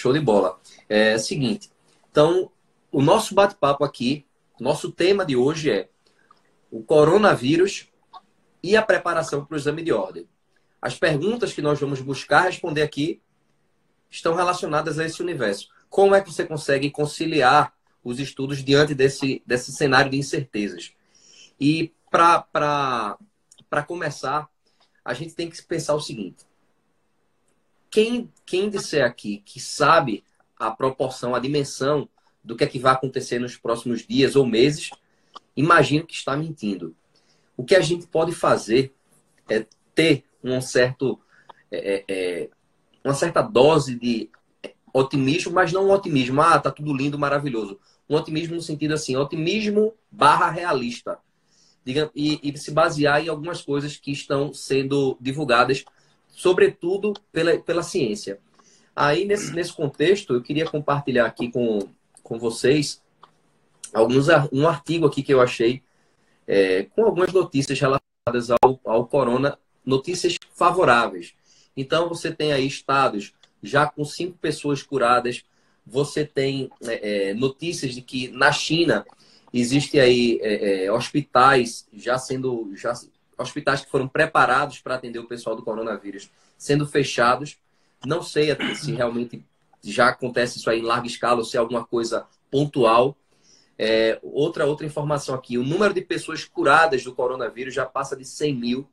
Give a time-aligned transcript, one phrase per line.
[0.00, 0.58] Show de bola.
[0.88, 1.70] É seguinte,
[2.10, 2.50] então,
[2.90, 4.24] o nosso bate-papo aqui,
[4.58, 5.90] nosso tema de hoje é
[6.70, 7.86] o coronavírus
[8.62, 10.26] e a preparação para o exame de ordem.
[10.80, 13.20] As perguntas que nós vamos buscar responder aqui
[14.10, 15.68] estão relacionadas a esse universo.
[15.90, 20.94] Como é que você consegue conciliar os estudos diante desse, desse cenário de incertezas?
[21.60, 23.18] E para
[23.86, 24.48] começar,
[25.04, 26.46] a gente tem que pensar o seguinte:
[27.90, 30.24] quem, quem disser aqui que sabe
[30.58, 32.08] a proporção, a dimensão
[32.42, 34.90] do que é que vai acontecer nos próximos dias ou meses,
[35.56, 36.94] imagino que está mentindo.
[37.56, 38.94] O que a gente pode fazer
[39.48, 41.20] é ter um certo,
[41.70, 42.48] é, é, é
[43.04, 44.30] uma certa dose de
[44.92, 47.78] otimismo, mas não um otimismo, ah, tá tudo lindo, maravilhoso.
[48.08, 51.18] Um otimismo no sentido assim, otimismo barra realista.
[51.86, 55.84] E, e se basear em algumas coisas que estão sendo divulgadas,
[56.40, 58.38] sobretudo pela, pela ciência.
[58.96, 61.80] Aí, nesse, nesse contexto, eu queria compartilhar aqui com,
[62.22, 63.02] com vocês
[63.92, 65.82] alguns, um artigo aqui que eu achei
[66.46, 71.34] é, com algumas notícias relacionadas ao, ao corona, notícias favoráveis.
[71.76, 75.44] Então, você tem aí estados já com cinco pessoas curadas,
[75.86, 79.04] você tem é, é notícias de que na China
[79.52, 82.94] existe aí é, é, hospitais já sendo já
[83.42, 87.58] hospitais que foram preparados para atender o pessoal do coronavírus sendo fechados.
[88.04, 89.44] Não sei se realmente
[89.82, 93.16] já acontece isso aí em larga escala ou se é alguma coisa pontual.
[93.78, 98.24] É, outra outra informação aqui: o número de pessoas curadas do coronavírus já passa de
[98.24, 98.88] 100 mil.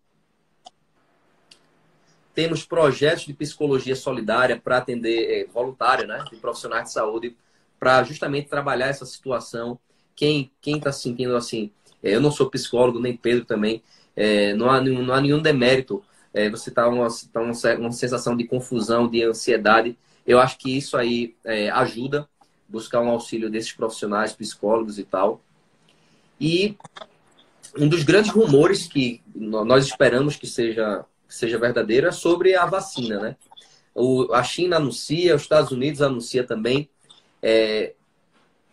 [2.34, 7.36] Temos projetos de psicologia solidária para atender é, voluntária, né, de profissionais de saúde,
[7.80, 9.80] para justamente trabalhar essa situação.
[10.16, 13.84] Quem está sentindo assim, é, eu não sou psicólogo nem Pedro também,
[14.18, 16.04] é, não há não há nenhum demérito.
[16.34, 19.98] É, você está uma, tá uma, uma sensação de confusão, de ansiedade.
[20.26, 22.28] Eu acho que isso aí é, ajuda
[22.68, 25.42] buscar um auxílio desses profissionais, psicólogos e tal.
[26.42, 26.76] E
[27.78, 33.20] um dos grandes rumores que nós esperamos que seja, seja verdadeiro é sobre a vacina,
[33.20, 33.36] né?
[33.94, 36.90] O, a China anuncia, os Estados Unidos anuncia também.
[37.42, 37.94] É,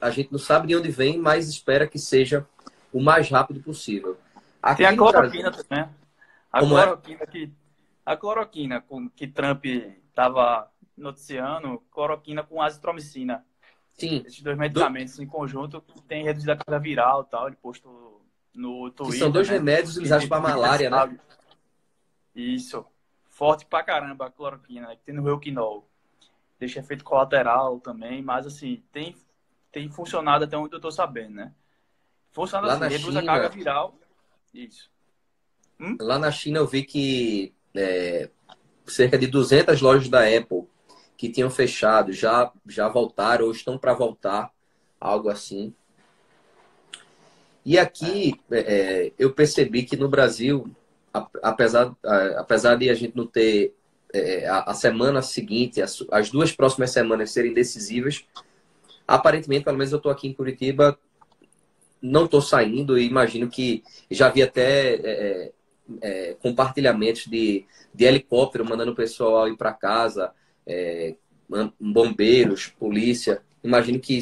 [0.00, 2.46] a gente não sabe de onde vem, mas espera que seja
[2.92, 4.18] o mais rápido possível.
[4.64, 5.94] Aqui Tem a cloroquina Brasil, também.
[6.50, 6.82] A Como é?
[6.84, 7.26] cloroquina é?
[7.26, 7.52] que
[8.06, 13.44] a cloroquina com que Trump estava noticiando, cloroquina com azitromicina.
[13.92, 14.22] Sim.
[14.26, 15.22] Esses dois medicamentos Do...
[15.22, 17.46] em conjunto têm reduzido a carga viral tal.
[17.46, 18.24] Ele postou
[18.54, 19.12] no Twitter.
[19.12, 19.56] Que são dois né?
[19.56, 21.18] remédios utilizados para malária, né?
[22.34, 22.86] Isso.
[23.28, 24.96] Forte pra caramba a cloroquina, né?
[24.96, 25.86] que tem no Reuquinol.
[26.58, 29.14] Deixa efeito colateral também, mas assim, tem,
[29.70, 31.52] tem funcionado até onde eu tô sabendo, né?
[32.32, 33.20] Funciona Lá assim, reduz China...
[33.20, 33.98] a carga viral.
[34.54, 34.88] Isso.
[35.80, 35.96] Hum?
[36.00, 38.30] Lá na China eu vi que é,
[38.86, 40.62] cerca de 200 lojas da Apple
[41.16, 44.52] que tinham fechado já, já voltaram ou estão para voltar,
[45.00, 45.74] algo assim.
[47.64, 50.70] E aqui é, é, eu percebi que no Brasil,
[51.42, 51.94] apesar,
[52.36, 53.74] apesar de a gente não ter
[54.12, 58.24] é, a, a, semana seguinte, as, as, duas próximas semanas serem decisivas,
[59.08, 60.98] aparentemente, pelo menos eu estou aqui em Curitiba,
[62.04, 65.52] não estou saindo e imagino que já vi até é,
[66.02, 70.32] é, compartilhamentos de, de helicóptero mandando o pessoal ir para casa,
[70.66, 71.14] é,
[71.80, 73.42] bombeiros, polícia.
[73.62, 74.20] Imagino que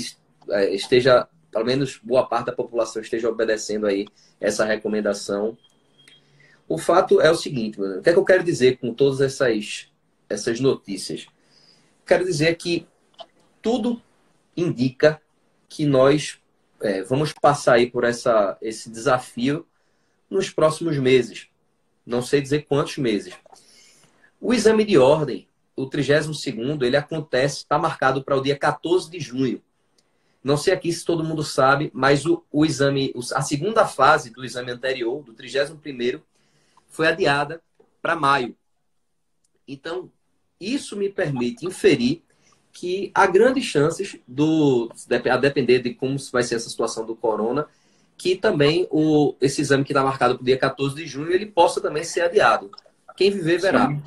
[0.51, 4.07] é, esteja, pelo menos boa parte da população esteja obedecendo aí
[4.41, 5.59] essa recomendação.
[6.69, 9.21] O fato é o seguinte, mano, o que é que eu quero dizer com todas
[9.21, 9.91] essas,
[10.29, 11.27] essas notícias?
[12.07, 12.87] Quero dizer que
[13.61, 14.01] tudo
[14.57, 15.21] indica
[15.69, 16.42] que nós
[16.83, 19.67] é, vamos passar aí por essa, esse desafio
[20.29, 21.49] nos próximos meses.
[22.05, 23.35] Não sei dizer quantos meses.
[24.41, 26.47] O exame de ordem o 32
[26.83, 29.63] ele acontece, está marcado para o dia 14 de junho.
[30.43, 34.45] Não sei aqui se todo mundo sabe, mas o, o exame, a segunda fase do
[34.45, 36.21] exame anterior, do 31
[36.89, 37.63] foi adiada
[38.01, 38.57] para maio.
[39.67, 40.11] Então,
[40.61, 42.23] isso me permite inferir
[42.73, 44.91] que há grandes chances do
[45.31, 47.67] a depender de como vai ser essa situação do corona,
[48.17, 51.47] que também o, esse exame que está marcado para o dia 14 de junho, ele
[51.47, 52.71] possa também ser adiado.
[53.17, 53.89] Quem viver verá.
[53.89, 54.03] Sim.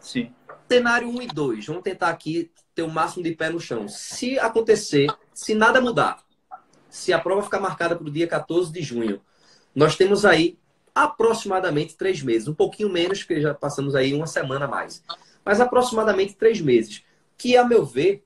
[0.00, 0.32] Sim.
[0.68, 3.86] Cenário 1 e 2, vamos tentar aqui ter o máximo de pé no chão.
[3.88, 6.22] Se acontecer, se nada mudar,
[6.88, 9.20] se a prova ficar marcada para o dia 14 de junho,
[9.74, 10.58] nós temos aí
[10.94, 15.02] aproximadamente três meses, um pouquinho menos, porque já passamos aí uma semana a mais,
[15.44, 17.02] mas aproximadamente três meses,
[17.42, 18.22] que, a meu ver,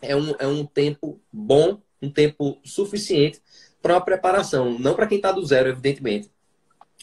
[0.00, 3.42] é um, é um tempo bom, um tempo suficiente
[3.82, 4.78] para uma preparação.
[4.78, 6.30] Não para quem está do zero, evidentemente,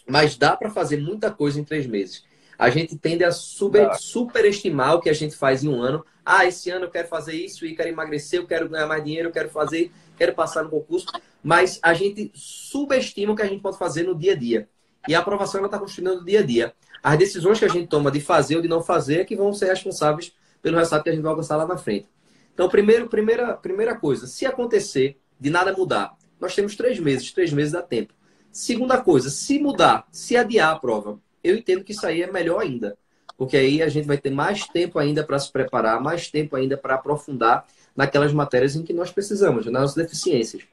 [0.07, 2.25] mas dá para fazer muita coisa em três meses.
[2.57, 6.03] a gente tende a super, superestimar o que a gente faz em um ano.
[6.25, 9.29] Ah, esse ano eu quero fazer isso e quero emagrecer, eu quero ganhar mais dinheiro,
[9.29, 11.05] eu quero fazer, quero passar no concurso.
[11.43, 14.67] Mas a gente subestima o que a gente pode fazer no dia a dia.
[15.07, 16.73] E a aprovação está construindo no dia a dia.
[17.03, 19.53] As decisões que a gente toma de fazer ou de não fazer é que vão
[19.53, 22.07] ser responsáveis pelo resultado que a gente vai alcançar lá na frente.
[22.53, 27.53] Então, primeiro, primeira, primeira coisa, se acontecer de nada mudar, nós temos três meses, três
[27.53, 28.13] meses dá tempo.
[28.51, 32.61] Segunda coisa, se mudar, se adiar a prova, eu entendo que isso aí é melhor
[32.61, 32.97] ainda.
[33.37, 36.75] Porque aí a gente vai ter mais tempo ainda para se preparar, mais tempo ainda
[36.75, 37.65] para aprofundar
[37.95, 40.63] naquelas matérias em que nós precisamos, nas nossas deficiências.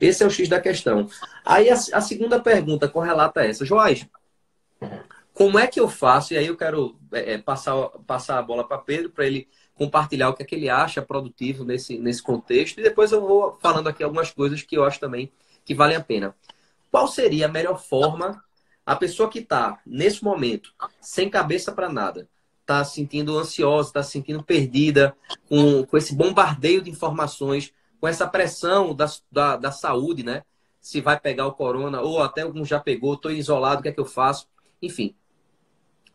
[0.00, 1.08] Esse é o X da questão.
[1.44, 3.64] Aí a, a segunda pergunta correlata a essa.
[3.64, 4.06] Joás,
[5.34, 6.34] como é que eu faço?
[6.34, 10.28] E aí eu quero é, é passar, passar a bola para Pedro, para ele compartilhar
[10.28, 12.78] o que, é que ele acha produtivo nesse, nesse contexto.
[12.78, 15.32] E depois eu vou falando aqui algumas coisas que eu acho também
[15.64, 16.34] que valem a pena.
[16.90, 18.42] Qual seria a melhor forma
[18.84, 22.28] a pessoa que está nesse momento sem cabeça para nada,
[22.60, 25.16] está se sentindo ansiosa, está se sentindo perdida,
[25.48, 30.42] com, com esse bombardeio de informações, com essa pressão da, da, da saúde, né?
[30.80, 33.92] Se vai pegar o corona, ou até algum já pegou, estou isolado, o que é
[33.92, 34.48] que eu faço?
[34.80, 35.14] Enfim.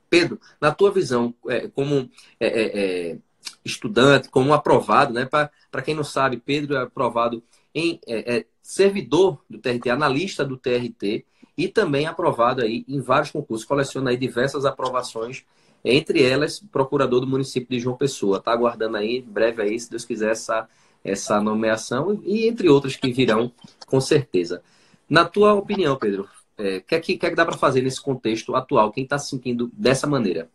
[0.09, 2.09] Pedro, na tua visão, é, como
[2.39, 3.17] é, é,
[3.63, 5.25] estudante, como aprovado, né?
[5.25, 7.43] Para quem não sabe, Pedro é aprovado
[7.73, 11.25] em é, é, servidor do TRT, analista do TRT
[11.57, 13.67] e também aprovado aí em vários concursos.
[13.67, 15.43] Coleciona aí diversas aprovações,
[15.83, 18.37] entre elas, procurador do município de João Pessoa.
[18.37, 20.67] Está aguardando aí, breve aí, se Deus quiser, essa,
[21.03, 23.51] essa nomeação e entre outras que virão,
[23.85, 24.61] com certeza.
[25.09, 26.27] Na tua opinião, Pedro,
[26.57, 28.91] é, que, é que, que, é que dá para fazer nesse contexto atual?
[28.91, 30.49] Quem está se sentindo dessa maneira?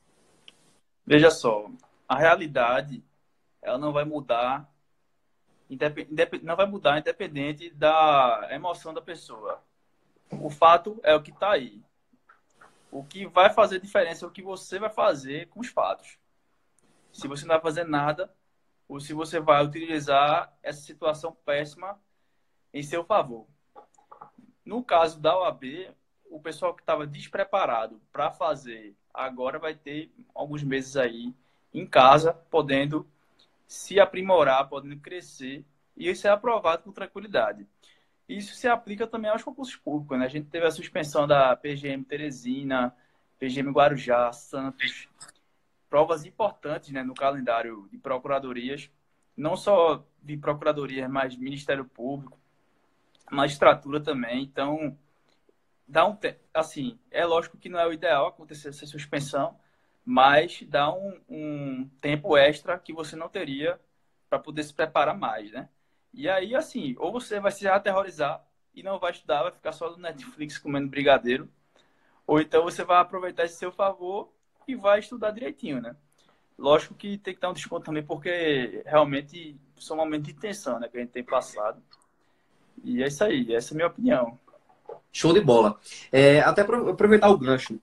[1.07, 1.71] Veja só,
[2.09, 3.03] a realidade
[3.61, 4.69] ela não vai mudar
[6.43, 9.63] não vai mudar independente da emoção da pessoa.
[10.31, 11.81] O fato é o que está aí.
[12.91, 16.19] O que vai fazer diferença é o que você vai fazer com os fatos.
[17.11, 18.31] Se você não vai fazer nada,
[18.87, 21.99] ou se você vai utilizar essa situação péssima
[22.73, 23.47] em seu favor.
[24.73, 25.91] No caso da OAB,
[26.31, 31.35] o pessoal que estava despreparado para fazer agora vai ter alguns meses aí
[31.75, 33.07] em casa, podendo
[33.67, 35.63] se aprimorar, podendo crescer,
[35.95, 37.67] e isso é aprovado com tranquilidade.
[38.27, 40.25] Isso se aplica também aos concursos públicos, né?
[40.25, 42.97] A gente teve a suspensão da PGM Teresina,
[43.39, 45.07] PGM Guarujá, Santos,
[45.91, 48.89] provas importantes né, no calendário de procuradorias,
[49.37, 52.41] não só de procuradorias, mas Ministério Público,
[53.33, 54.43] magistratura também.
[54.43, 54.97] Então,
[55.89, 56.17] dá um
[56.55, 59.59] assim, é lógico que não é o ideal acontecer essa suspensão,
[60.05, 63.81] mas dá um, um tempo extra que você não teria
[64.29, 65.69] para poder se preparar mais, né?
[66.13, 68.45] E aí, assim, ou você vai se aterrorizar
[68.75, 71.49] e não vai estudar, vai ficar só no Netflix comendo brigadeiro,
[72.27, 74.33] ou então você vai aproveitar esse seu favor
[74.67, 75.97] e vai estudar direitinho, né?
[76.59, 80.89] Lógico que tem que dar um desconto também, porque realmente são momentos de tensão, né,
[80.89, 81.83] que a gente tem passado.
[82.85, 84.39] E é isso aí, essa é a minha opinião.
[85.13, 85.79] Show de bola.
[86.11, 87.79] É, até aproveitar o gancho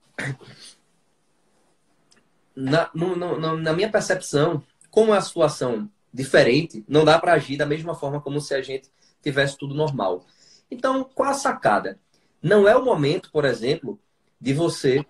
[2.54, 7.56] na, no, no, na minha percepção, como é a situação diferente, não dá para agir
[7.56, 8.90] da mesma forma como se a gente
[9.22, 10.26] tivesse tudo normal.
[10.70, 11.98] Então, qual a sacada?
[12.42, 13.98] Não é o momento, por exemplo,
[14.40, 15.04] de você,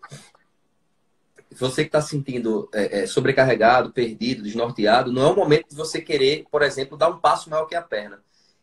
[1.50, 6.00] você que está sentindo é, é, sobrecarregado, perdido, desnorteado, não é o momento de você
[6.00, 8.20] querer, por exemplo, dar um passo maior que a perna.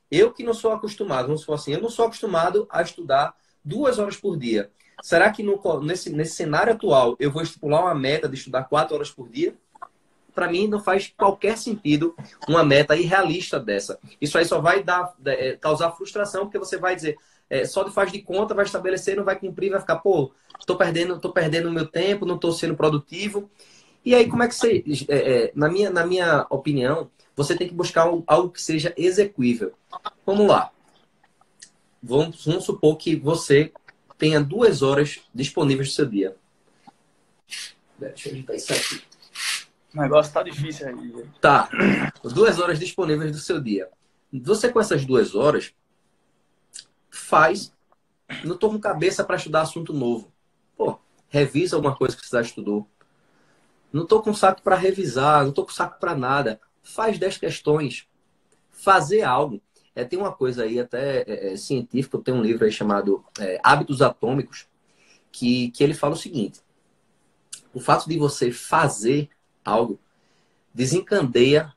[0.10, 4.00] Eu que não sou acostumado, não sou assim, eu não sou acostumado a estudar duas
[4.00, 4.72] horas por dia.
[5.02, 8.96] Será que no, nesse, nesse cenário atual eu vou estipular uma meta de estudar quatro
[8.96, 9.54] horas por dia?
[10.34, 12.16] Para mim não faz qualquer sentido
[12.48, 14.00] uma meta irrealista dessa.
[14.20, 17.18] Isso aí só vai dar, é, causar frustração, porque você vai dizer,
[17.50, 20.32] é, só de faz de conta, vai estabelecer, não vai cumprir, vai ficar, pô,
[20.66, 23.50] tô perdendo, tô perdendo o meu tempo, não tô sendo produtivo.
[24.06, 27.68] E aí, como é que você, é, é na, minha, na minha opinião, você tem
[27.68, 29.74] que buscar algo que seja execuível.
[30.26, 30.72] Vamos lá.
[32.02, 33.72] Vamos, vamos supor que você
[34.18, 36.36] tenha duas horas disponíveis do seu dia.
[38.00, 39.04] Deixa eu ajeitar isso aqui.
[39.94, 41.26] O negócio tá difícil aí.
[41.40, 41.70] Tá.
[42.24, 43.88] Duas horas disponíveis do seu dia.
[44.34, 45.74] Você com essas duas horas
[47.12, 47.72] faz.
[48.44, 50.32] Não tô com cabeça para estudar assunto novo.
[50.76, 52.88] Pô, revisa alguma coisa que você já estudou.
[53.94, 56.60] Não tô com saco para revisar, não tô com saco para nada.
[56.94, 58.08] Faz 10 questões.
[58.70, 59.62] Fazer algo.
[59.96, 63.60] É, tem uma coisa aí até é, é, científica, tem um livro aí chamado é,
[63.64, 64.68] Hábitos Atômicos,
[65.32, 66.62] que, que ele fala o seguinte:
[67.74, 69.30] o fato de você fazer
[69.66, 70.00] algo
[70.74, 71.74] desencandeia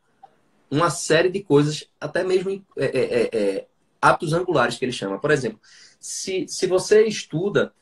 [0.70, 3.66] uma série de coisas, até mesmo é, é, é,
[4.00, 5.18] hábitos angulares que ele chama.
[5.18, 5.58] Por exemplo,
[5.98, 7.74] se, se você estuda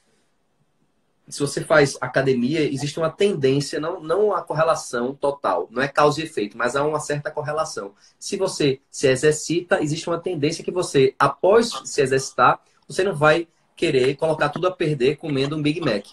[1.28, 6.20] se você faz academia, existe uma tendência, não, não a correlação total, não é causa
[6.20, 7.92] e efeito, mas há uma certa correlação.
[8.18, 13.46] Se você se exercita, existe uma tendência que você, após se exercitar, você não vai
[13.76, 16.06] querer colocar tudo a perder comendo um Big Mac.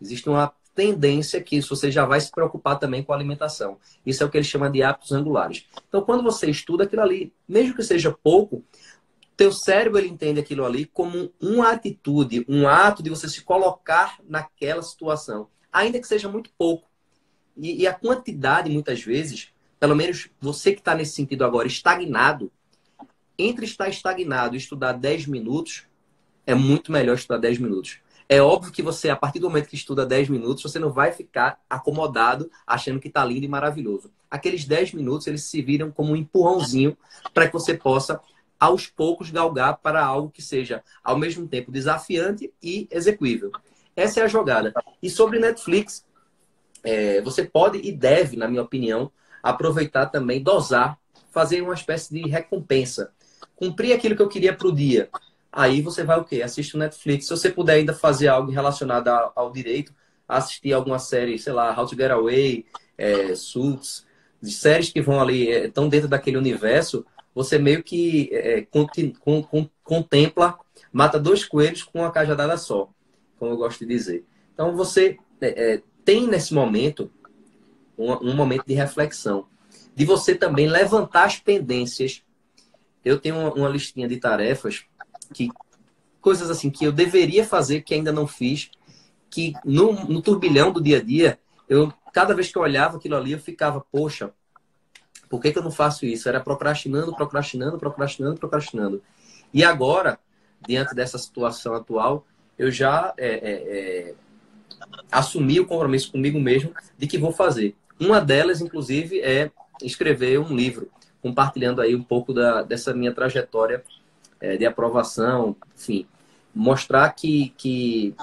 [0.00, 3.78] Existe uma tendência que isso você já vai se preocupar também com a alimentação.
[4.04, 5.66] Isso é o que ele chama de hábitos angulares.
[5.88, 8.62] Então, quando você estuda aquilo ali, mesmo que seja pouco,
[9.36, 14.18] teu cérebro ele entende aquilo ali como uma atitude, um ato de você se colocar
[14.26, 16.88] naquela situação, ainda que seja muito pouco.
[17.56, 22.50] E, e a quantidade, muitas vezes, pelo menos você que está nesse sentido agora, estagnado,
[23.38, 25.86] entre estar estagnado e estudar 10 minutos,
[26.46, 27.98] é muito melhor estudar 10 minutos.
[28.28, 31.12] É óbvio que você, a partir do momento que estuda 10 minutos, você não vai
[31.12, 34.10] ficar acomodado achando que está lindo e maravilhoso.
[34.28, 36.96] Aqueles 10 minutos, eles se viram como um empurrãozinho
[37.32, 38.20] para que você possa,
[38.58, 43.50] aos poucos, galgar para algo que seja, ao mesmo tempo, desafiante e execuível.
[43.94, 44.72] Essa é a jogada.
[45.02, 46.04] E sobre Netflix,
[46.82, 49.10] é, você pode e deve, na minha opinião,
[49.42, 50.98] aproveitar também, dosar,
[51.30, 53.12] fazer uma espécie de recompensa.
[53.54, 55.10] Cumprir aquilo que eu queria para o dia
[55.56, 56.42] Aí você vai o quê?
[56.42, 57.24] Assiste o Netflix.
[57.24, 59.90] Se você puder ainda fazer algo relacionado ao, direito,
[60.28, 62.66] assistir alguma série, sei lá, How to Get Away,
[62.98, 64.04] é, Suits,
[64.42, 67.06] séries que vão ali, estão é, dentro daquele universo,
[67.36, 68.88] você meio que é, con
[69.84, 70.58] contempla,
[70.90, 72.88] mata dois coelhos com uma cajadada só,
[73.38, 74.24] como eu gosto de dizer.
[74.54, 77.10] Então você é, é tem nesse momento
[77.98, 79.46] um, um momento de reflexão,
[79.94, 82.22] de você também levantar as pendências.
[83.04, 84.86] Eu tenho uma, uma listinha de tarefas
[85.34, 85.50] que
[86.22, 88.70] coisas assim que eu deveria fazer que ainda não fiz,
[89.28, 91.38] que no, no turbilhão do dia a dia,
[91.68, 94.32] eu cada vez que eu olhava aquilo ali, eu ficava, poxa,
[95.28, 96.28] por que, que eu não faço isso?
[96.28, 99.02] Era procrastinando, procrastinando, procrastinando, procrastinando.
[99.52, 100.18] E agora,
[100.66, 102.26] diante dessa situação atual,
[102.58, 104.14] eu já é, é, é,
[105.10, 107.74] assumi o compromisso comigo mesmo de que vou fazer.
[107.98, 109.50] Uma delas, inclusive, é
[109.82, 110.90] escrever um livro,
[111.20, 113.82] compartilhando aí um pouco da, dessa minha trajetória
[114.40, 116.06] é, de aprovação, enfim,
[116.54, 118.14] mostrar que, que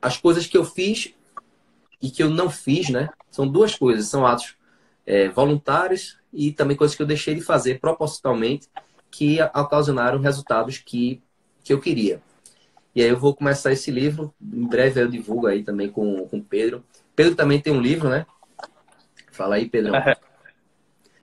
[0.00, 1.14] as coisas que eu fiz
[2.00, 4.54] e que eu não fiz, né, são duas coisas, são atos
[5.04, 8.68] é, voluntários e também coisas que eu deixei de fazer propositalmente
[9.10, 11.22] que ocasionaram resultados que,
[11.64, 12.20] que eu queria.
[12.94, 16.42] E aí eu vou começar esse livro, em breve eu divulgo aí também com o
[16.42, 16.84] Pedro.
[17.14, 18.26] Pedro também tem um livro, né?
[19.32, 19.94] Fala aí, Pedro.
[19.94, 20.16] É.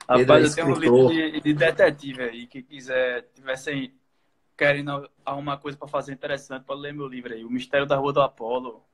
[0.08, 3.94] Rapaz, eu tenho um livro de, de detetive aí, que quiser, tivesse
[4.56, 8.12] querendo arrumar coisa para fazer interessante, pode ler meu livro aí, O Mistério da Rua
[8.12, 8.84] do Apolo,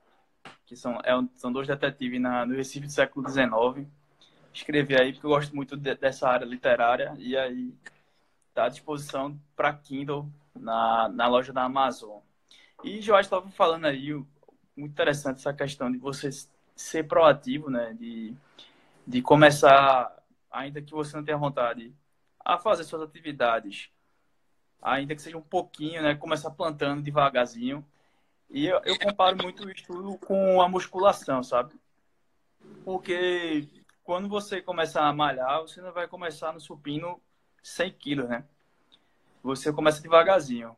[0.65, 3.87] que são, é são dois detetives na, no Recife do século XIX.
[4.53, 7.73] Escrevi aí porque eu gosto muito de, dessa área literária e aí
[8.49, 12.19] está à disposição para Kindle na, na loja da Amazon.
[12.83, 14.13] E Joás estava falando aí,
[14.77, 16.31] muito interessante essa questão de você
[16.75, 17.95] ser proativo, né?
[17.95, 18.35] De,
[19.07, 20.17] de começar,
[20.51, 21.93] ainda que você não tenha vontade,
[22.45, 23.91] a fazer suas atividades
[24.83, 26.15] ainda que seja um pouquinho, né?
[26.15, 27.85] Começar plantando devagarzinho.
[28.49, 31.75] E eu, eu comparo muito o estudo com a musculação, sabe?
[32.85, 33.69] Porque
[34.11, 37.21] quando você começar a malhar, você não vai começar no supino
[37.63, 38.45] 100 quilos, né?
[39.41, 40.77] Você começa devagarzinho.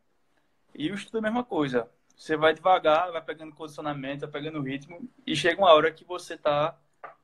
[0.74, 1.88] E o estudo é a mesma coisa.
[2.14, 6.36] Você vai devagar, vai pegando condicionamento, vai pegando ritmo e chega uma hora que você
[6.36, 6.78] tá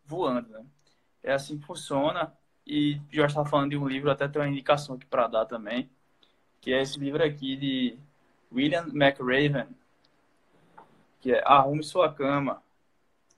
[0.07, 0.65] voando, né?
[1.23, 2.33] É assim que funciona.
[2.67, 5.91] E já estava falando de um livro, até tem uma indicação aqui para dar também
[6.59, 7.99] que é esse livro aqui de
[8.51, 9.69] William McRaven,
[11.21, 12.63] que é Arrume Sua Cama.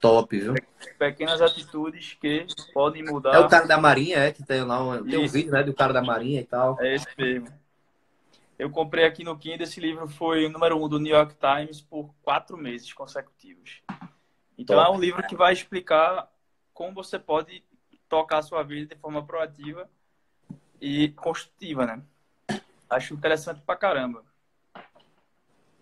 [0.01, 0.55] Top, viu?
[0.99, 3.35] Pequenas atitudes que podem mudar.
[3.35, 4.33] É o cara da Marinha, é?
[4.33, 6.81] Que tem lá um, tem um vídeo né, do cara da Marinha e tal.
[6.81, 7.49] É esse mesmo.
[8.59, 11.81] Eu comprei aqui no Kindle, esse livro foi o número um do New York Times
[11.81, 13.83] por quatro meses consecutivos.
[14.57, 14.89] Então Top.
[14.89, 16.31] é um livro que vai explicar
[16.73, 17.63] como você pode
[18.09, 19.89] tocar a sua vida de forma proativa
[20.81, 22.03] e construtiva, né?
[22.89, 24.25] Acho interessante pra caramba.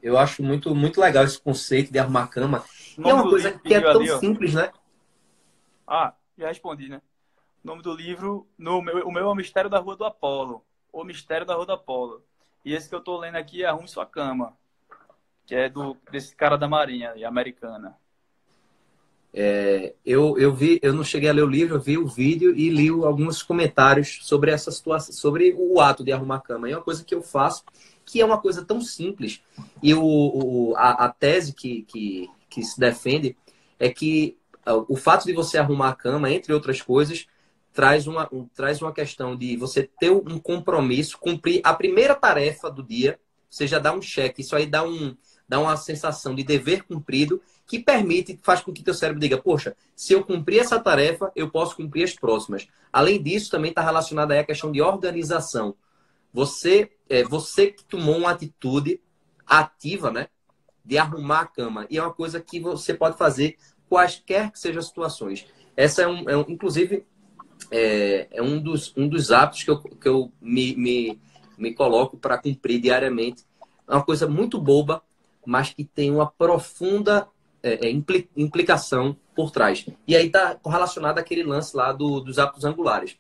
[0.02, 2.64] Eu acho muito, muito legal esse conceito de arrumar cama.
[2.98, 4.72] É uma coisa que é tão ali, simples, né?
[5.86, 7.00] Ah, já respondi, né?
[7.64, 10.64] O nome do livro, no meu, o meu é O Mistério da Rua do Apolo.
[10.92, 12.22] O Mistério da Rua do Apolo.
[12.64, 14.56] E esse que eu tô lendo aqui é Arrume Sua Cama.
[15.46, 17.96] Que é do, desse cara da Marinha, americana.
[19.32, 22.56] É, eu, eu vi, eu não cheguei a ler o livro, eu vi o vídeo
[22.56, 26.68] e li alguns comentários sobre essa situação, sobre o ato de arrumar cama.
[26.68, 27.62] É uma coisa que eu faço,
[28.04, 29.42] que é uma coisa tão simples.
[29.82, 33.36] E o, o a, a, tese que, que, que se defende
[33.78, 34.36] é que
[34.66, 37.26] uh, o fato de você arrumar a cama, entre outras coisas,
[37.72, 42.70] traz uma, um, traz uma questão de você ter um compromisso, cumprir a primeira tarefa
[42.70, 44.42] do dia, você já dá um cheque.
[44.42, 45.16] Isso aí dá um,
[45.48, 49.76] dá uma sensação de dever cumprido que permite, faz com que teu cérebro diga, poxa,
[49.94, 52.66] se eu cumprir essa tarefa, eu posso cumprir as próximas.
[52.92, 55.74] Além disso, também está relacionada a questão de organização.
[56.32, 59.00] Você, é, você que tomou uma atitude
[59.46, 60.28] ativa, né?
[60.88, 61.86] De arrumar a cama.
[61.90, 65.46] E é uma coisa que você pode fazer quaisquer que sejam as situações.
[65.76, 67.06] Essa é um, é um inclusive,
[67.70, 71.20] é, é, um, dos, um dos hábitos que eu, que eu me, me,
[71.58, 73.44] me coloco para cumprir diariamente.
[73.86, 75.02] É uma coisa muito boba,
[75.44, 77.28] mas que tem uma profunda
[77.62, 77.90] é, é
[78.36, 79.86] implicação por trás.
[80.06, 83.18] E aí está correlacionado aquele lance lá do, dos hábitos angulares.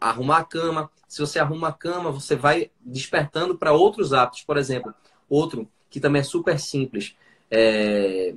[0.00, 0.90] Arrumar a cama.
[1.06, 4.42] Se você arruma a cama, você vai despertando para outros hábitos.
[4.42, 4.94] Por exemplo,
[5.28, 7.16] outro que também é super simples.
[7.50, 8.34] É...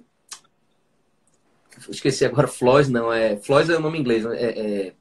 [1.89, 3.12] Esqueci agora, Floss, não.
[3.12, 3.38] É...
[3.38, 4.24] Floss é o nome inglês.
[4.24, 4.38] Né?
[4.38, 4.93] É, é...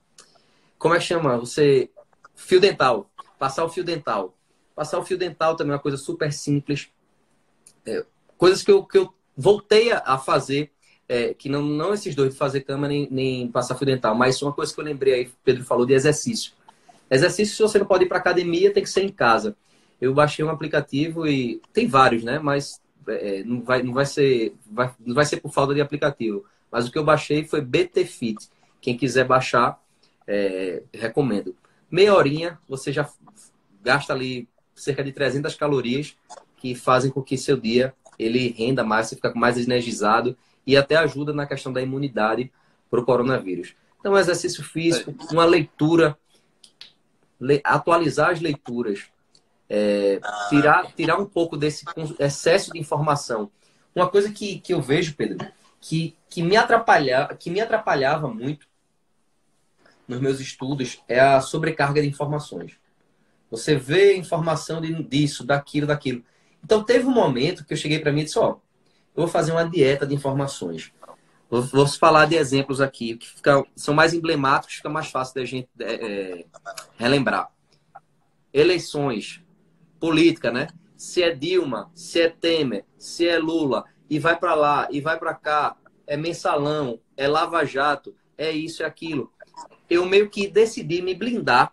[0.79, 1.37] Como é que chama?
[1.39, 1.91] Você...
[2.35, 3.11] Fio dental.
[3.39, 4.37] Passar o fio dental.
[4.75, 6.89] Passar o fio dental também é uma coisa super simples.
[7.87, 8.05] É...
[8.37, 10.71] Coisas que eu, que eu voltei a fazer,
[11.09, 14.53] é, que não, não esses dois, fazer cama nem, nem passar fio dental, mas uma
[14.53, 16.53] coisa que eu lembrei aí, Pedro falou de exercício.
[17.11, 19.57] Exercício, se você não pode ir para academia, tem que ser em casa.
[20.01, 22.39] Eu baixei um aplicativo e tem vários, né?
[22.39, 26.45] Mas é, não, vai, não vai ser vai, não vai ser por falta de aplicativo.
[26.71, 28.49] Mas o que eu baixei foi BT Fit.
[28.81, 29.79] Quem quiser baixar,
[30.27, 31.55] é, recomendo.
[31.91, 33.09] Meia horinha, você já
[33.83, 36.17] gasta ali cerca de 300 calorias
[36.57, 40.97] que fazem com que seu dia ele renda mais, você fica mais energizado e até
[40.97, 42.53] ajuda na questão da imunidade
[42.91, 43.75] para o coronavírus.
[43.99, 46.17] Então, exercício físico, uma leitura,
[47.65, 49.05] atualizar as leituras,
[49.71, 51.85] é, tirar, tirar um pouco desse
[52.19, 53.49] excesso de informação.
[53.95, 55.47] Uma coisa que, que eu vejo, Pedro,
[55.81, 58.67] que, que, me atrapalha, que me atrapalhava muito
[60.09, 62.73] nos meus estudos é a sobrecarga de informações.
[63.49, 66.25] Você vê informação de, disso, daquilo, daquilo.
[66.65, 68.57] Então teve um momento que eu cheguei para mim e disse, ó,
[69.15, 70.93] eu vou fazer uma dieta de informações.
[71.49, 75.45] Vou, vou falar de exemplos aqui que fica, são mais emblemáticos, fica mais fácil da
[75.45, 76.45] gente é, é,
[76.97, 77.51] relembrar.
[78.53, 79.41] Eleições,
[80.01, 80.69] política, né?
[80.97, 85.19] Se é Dilma, se é Temer, se é Lula, e vai para lá, e vai
[85.19, 89.33] para cá, é mensalão, é lava jato, é isso é aquilo.
[89.89, 91.73] Eu meio que decidi me blindar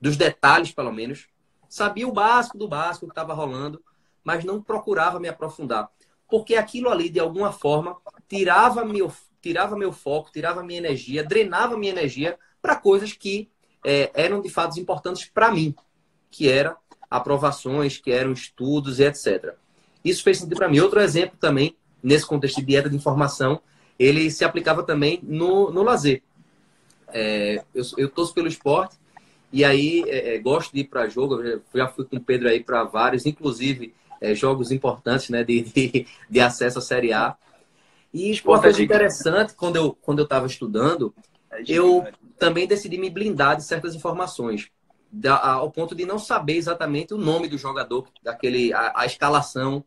[0.00, 1.26] dos detalhes, pelo menos,
[1.68, 3.82] sabia o básico do básico que estava rolando,
[4.22, 5.90] mas não procurava me aprofundar.
[6.28, 7.96] Porque aquilo ali, de alguma forma,
[8.28, 13.50] tirava meu, tirava meu foco, tirava minha energia, drenava minha energia para coisas que
[13.84, 15.74] é, eram de fato importantes para mim,
[16.36, 16.76] que eram
[17.10, 19.54] aprovações, que eram estudos e etc.
[20.04, 20.80] Isso fez sentido para mim.
[20.80, 23.58] Outro exemplo também, nesse contexto de dieta de informação,
[23.98, 26.22] ele se aplicava também no, no lazer.
[27.08, 28.96] É, eu, eu torço pelo esporte,
[29.50, 32.48] e aí, é, é, gosto de ir para jogo, eu já fui com o Pedro
[32.48, 37.34] aí para vários, inclusive é, jogos importantes né, de, de, de, acesso à Série A.
[38.12, 41.14] E uma coisa interessante, quando eu quando eu estava estudando,
[41.50, 42.06] é eu
[42.38, 44.68] também decidi me blindar de certas informações,
[45.16, 49.82] da, ao ponto de não saber exatamente o nome do jogador, daquele a, a escalação,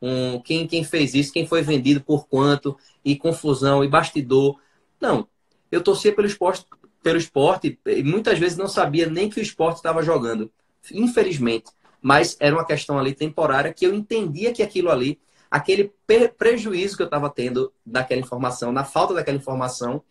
[0.00, 4.58] um, quem, quem fez isso, quem foi vendido por quanto, e confusão, e bastidor.
[4.98, 5.28] Não,
[5.70, 6.64] eu torcia pelo esporte
[7.02, 10.50] pelo esporte e muitas vezes não sabia nem que o esporte estava jogando,
[10.92, 11.70] infelizmente.
[12.02, 15.18] Mas era uma questão ali temporária que eu entendia que aquilo ali,
[15.50, 15.92] aquele
[16.36, 20.02] prejuízo que eu estava tendo daquela informação, na falta daquela informação,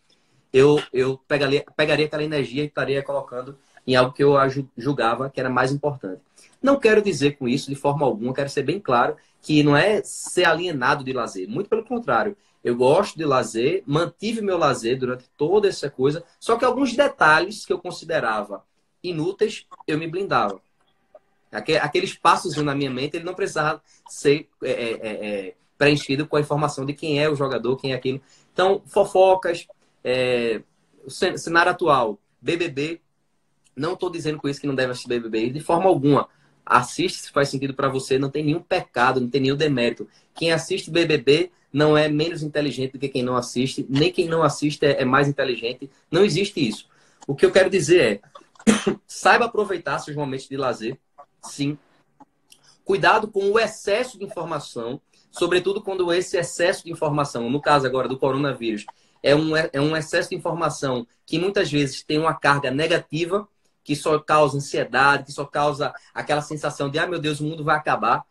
[0.52, 3.56] eu, eu pegaria, pegaria aquela energia e estaria colocando
[3.86, 4.34] em algo que eu
[4.76, 6.20] julgava que era mais importante.
[6.62, 10.02] Não quero dizer com isso de forma alguma, quero ser bem claro que não é
[10.02, 12.36] ser alienado de lazer, muito pelo contrário.
[12.62, 17.64] Eu gosto de lazer, mantive meu lazer durante toda essa coisa, só que alguns detalhes
[17.64, 18.62] que eu considerava
[19.02, 20.60] inúteis, eu me blindava.
[21.50, 26.36] Aquele espaçozinho na minha mente, ele não precisava ser é, é, é, é, preenchido com
[26.36, 28.20] a informação de quem é o jogador, quem é aquilo.
[28.52, 29.66] Então, fofocas,
[30.04, 30.62] é,
[31.08, 33.00] cenário atual, BBB,
[33.80, 36.28] não estou dizendo com isso que não deve assistir BBB, de forma alguma.
[36.64, 40.06] Assiste se faz sentido para você, não tem nenhum pecado, não tem nenhum demérito.
[40.34, 44.42] Quem assiste BBB não é menos inteligente do que quem não assiste, nem quem não
[44.42, 45.90] assiste é, é mais inteligente.
[46.10, 46.88] Não existe isso.
[47.26, 48.22] O que eu quero dizer
[48.66, 50.98] é, saiba aproveitar seus momentos de lazer,
[51.42, 51.78] sim.
[52.84, 58.08] Cuidado com o excesso de informação, sobretudo quando esse excesso de informação, no caso agora
[58.08, 58.84] do coronavírus,
[59.22, 63.46] é um, é um excesso de informação que muitas vezes tem uma carga negativa,
[63.82, 67.64] que só causa ansiedade, que só causa aquela sensação de, ah, meu Deus, o mundo
[67.64, 68.24] vai acabar.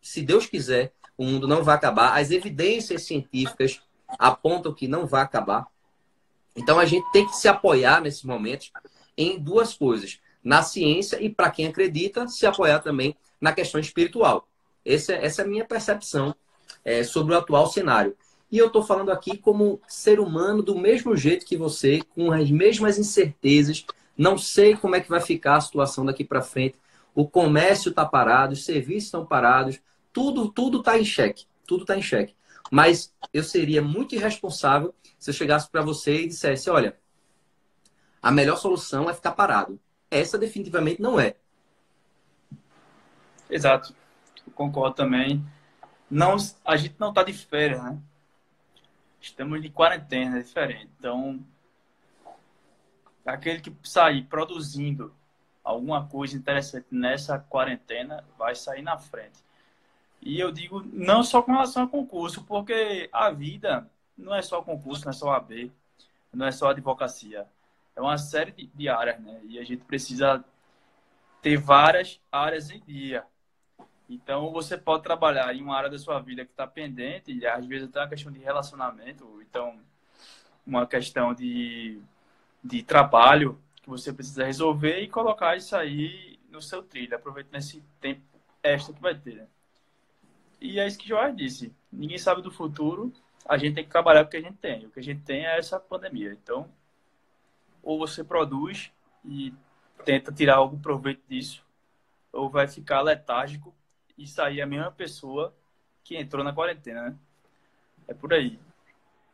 [0.00, 2.18] Se Deus quiser, o mundo não vai acabar.
[2.18, 3.80] As evidências científicas
[4.18, 5.66] apontam que não vai acabar.
[6.56, 8.72] Então a gente tem que se apoiar nesses momentos
[9.16, 14.46] em duas coisas: na ciência e, para quem acredita, se apoiar também na questão espiritual.
[14.84, 16.34] Essa, essa é a minha percepção
[16.84, 18.16] é, sobre o atual cenário.
[18.50, 22.50] E eu estou falando aqui como ser humano do mesmo jeito que você, com as
[22.50, 23.86] mesmas incertezas.
[24.22, 26.76] Não sei como é que vai ficar a situação daqui para frente.
[27.12, 29.80] O comércio está parado, os serviços estão parados,
[30.12, 32.36] tudo tudo está em xeque, tudo está em xeque.
[32.70, 36.96] Mas eu seria muito irresponsável se eu chegasse para você e dissesse, olha,
[38.22, 39.80] a melhor solução é ficar parado.
[40.08, 41.34] Essa definitivamente não é.
[43.50, 43.92] Exato.
[44.46, 45.44] Eu concordo também.
[46.08, 47.98] Não, a gente não está de férias, né?
[49.20, 50.90] Estamos de quarentena, é diferente.
[50.96, 51.44] Então,
[53.24, 55.14] aquele que sair produzindo
[55.62, 59.38] alguma coisa interessante nessa quarentena vai sair na frente.
[60.20, 64.62] E eu digo não só com relação ao concurso, porque a vida não é só
[64.62, 65.72] concurso, não é só AB,
[66.32, 67.46] não é só advocacia.
[67.94, 69.40] É uma série de, de áreas, né?
[69.44, 70.44] E a gente precisa
[71.42, 73.24] ter várias áreas em dia.
[74.08, 77.66] Então, você pode trabalhar em uma área da sua vida que está pendente, e às
[77.66, 79.78] vezes até uma questão de relacionamento, então,
[80.66, 82.00] uma questão de,
[82.62, 87.82] de trabalho que você precisa resolver e colocar isso aí no seu trilho, aproveitando esse
[88.00, 88.22] tempo
[88.62, 89.34] extra que vai ter.
[89.36, 89.46] Né?
[90.60, 93.12] E é isso que Joás disse: ninguém sabe do futuro,
[93.48, 94.86] a gente tem que trabalhar com o que a gente tem.
[94.86, 96.32] O que a gente tem é essa pandemia.
[96.32, 96.68] Então,
[97.82, 98.92] ou você produz
[99.24, 99.52] e
[100.04, 101.64] tenta tirar algum proveito disso,
[102.32, 103.74] ou vai ficar letárgico
[104.16, 105.54] e sair a mesma pessoa
[106.04, 107.16] que entrou na quarentena, né?
[108.06, 108.58] É por aí.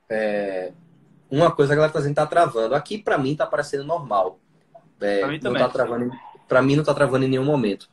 [0.09, 0.73] É,
[1.31, 2.75] uma coisa que ela está dizendo tá travando.
[2.75, 4.39] Aqui para mim tá parecendo normal.
[5.01, 5.63] É, pra mim também.
[5.63, 6.11] Não tá travando,
[6.49, 7.89] para mim não tá travando em nenhum momento.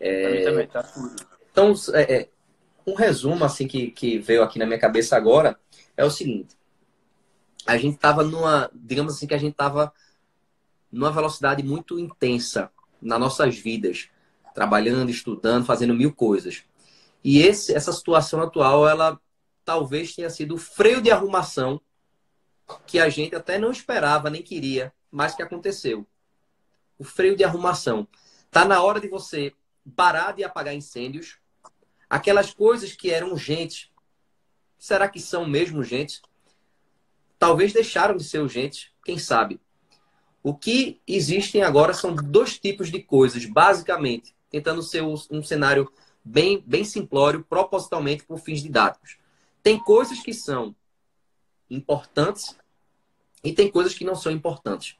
[0.00, 1.16] É, pra mim também tá tudo.
[1.50, 2.28] Então, é, é,
[2.86, 5.58] um resumo assim que, que veio aqui na minha cabeça agora
[5.96, 6.56] é o seguinte:
[7.66, 9.92] a gente tava numa, digamos assim que a gente tava
[10.90, 14.08] numa velocidade muito intensa nas nossas vidas
[14.54, 16.62] trabalhando, estudando, fazendo mil coisas.
[17.22, 19.18] E esse, essa situação atual, ela
[19.64, 21.80] talvez tenha sido o freio de arrumação
[22.86, 26.06] que a gente até não esperava, nem queria, mas que aconteceu.
[26.98, 28.06] O freio de arrumação.
[28.50, 29.52] Tá na hora de você
[29.96, 31.38] parar de apagar incêndios.
[32.08, 33.90] Aquelas coisas que eram urgentes,
[34.78, 36.22] será que são mesmo urgentes?
[37.38, 39.60] Talvez deixaram de ser urgentes, quem sabe?
[40.42, 45.90] O que existem agora são dois tipos de coisas, basicamente tentando ser um cenário
[46.24, 49.18] bem, bem simplório, propositalmente por fins didáticos.
[49.64, 50.76] Tem coisas que são
[51.70, 52.56] importantes
[53.42, 54.96] e tem coisas que não são importantes.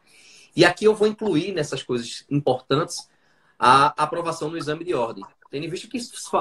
[0.55, 3.09] E aqui eu vou incluir nessas coisas importantes
[3.59, 5.98] a aprovação no exame de ordem, tendo visto que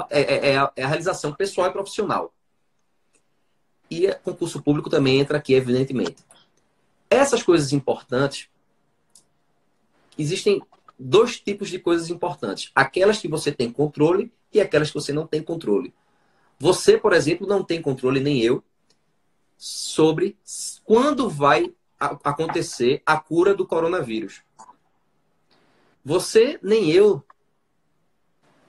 [0.10, 2.34] é, é, é, é a realização pessoal e profissional.
[3.90, 6.24] E concurso público também entra aqui, evidentemente.
[7.10, 8.50] Essas coisas importantes,
[10.18, 10.62] existem
[10.98, 15.28] dois tipos de coisas importantes: aquelas que você tem controle e aquelas que você não
[15.28, 15.94] tem controle.
[16.60, 18.64] Você, por exemplo, não tem controle, nem eu,
[19.58, 20.38] sobre
[20.84, 24.42] quando vai acontecer a cura do coronavírus.
[26.04, 27.24] Você, nem eu,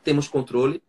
[0.05, 0.83] temos controle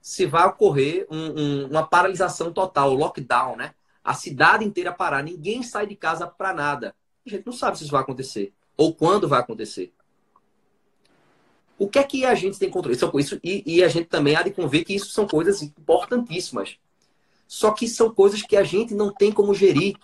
[0.00, 3.74] se vai ocorrer um, um, uma paralisação total, lockdown, né?
[4.02, 6.94] A cidade inteira parar, ninguém sai de casa para nada.
[7.26, 9.94] A gente não sabe se isso vai acontecer ou quando vai acontecer.
[11.78, 12.96] O que é que a gente tem controle?
[12.96, 16.78] Isso, isso, e, e a gente também há de convir que isso são coisas importantíssimas.
[17.54, 19.96] Só que são coisas que a gente não tem como gerir.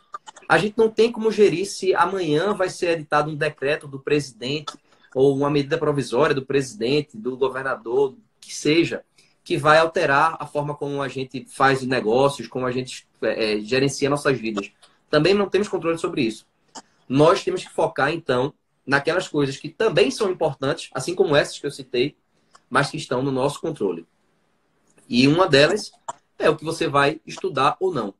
[0.48, 4.72] A gente não tem como gerir se amanhã vai ser editado um decreto do presidente
[5.12, 9.02] ou uma medida provisória do presidente, do governador, que seja,
[9.42, 14.08] que vai alterar a forma como a gente faz negócios, como a gente é, gerencia
[14.08, 14.70] nossas vidas.
[15.10, 16.46] Também não temos controle sobre isso.
[17.08, 18.54] Nós temos que focar, então,
[18.86, 22.16] naquelas coisas que também são importantes, assim como essas que eu citei,
[22.70, 24.06] mas que estão no nosso controle.
[25.08, 25.90] E uma delas
[26.40, 28.14] é o que você vai estudar ou não.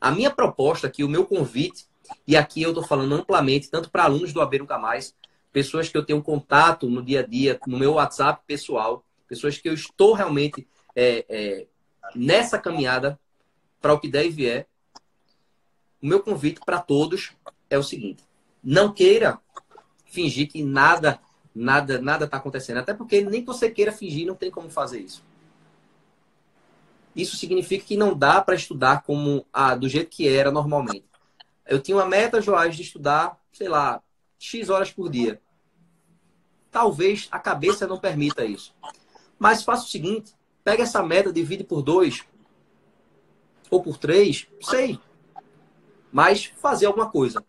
[0.00, 1.86] A minha proposta aqui, o meu convite,
[2.26, 5.14] e aqui eu estou falando amplamente, tanto para alunos do AB Nunca Mais,
[5.52, 9.68] pessoas que eu tenho contato no dia a dia, no meu WhatsApp pessoal, pessoas que
[9.68, 11.66] eu estou realmente é, é,
[12.14, 13.18] nessa caminhada
[13.80, 14.66] para o que der e vier.
[16.02, 17.32] O meu convite para todos
[17.70, 18.22] é o seguinte:
[18.62, 19.40] não queira
[20.04, 21.20] fingir que nada,
[21.54, 22.78] nada, nada está acontecendo.
[22.78, 25.24] Até porque nem que você queira fingir, não tem como fazer isso.
[27.16, 31.06] Isso significa que não dá para estudar como ah, do jeito que era normalmente.
[31.66, 34.02] Eu tinha uma meta, Joás, de estudar, sei lá,
[34.38, 35.40] X horas por dia.
[36.70, 38.74] Talvez a cabeça não permita isso.
[39.38, 42.22] Mas faça o seguinte: pega essa meta, divide por dois
[43.70, 45.00] ou por três, sei.
[46.12, 47.42] Mas fazer alguma coisa.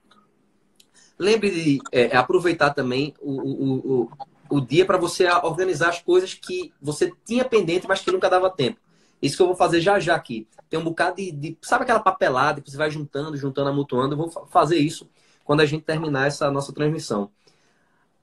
[1.20, 4.12] Lembre de é, aproveitar também o, o, o,
[4.50, 8.50] o dia para você organizar as coisas que você tinha pendente, mas que nunca dava
[8.50, 8.80] tempo.
[9.22, 10.48] Isso que eu vou fazer já já aqui.
[10.70, 14.14] Tem um bocado de, de sabe aquela papelada que você vai juntando, juntando, amutuando.
[14.14, 15.10] Eu vou fazer isso
[15.44, 17.32] quando a gente terminar essa nossa transmissão.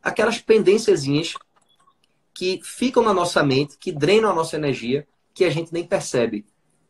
[0.02, 1.35] Aquelas pendênciazinhas
[2.35, 6.44] que ficam na nossa mente, que drenam a nossa energia, que a gente nem percebe.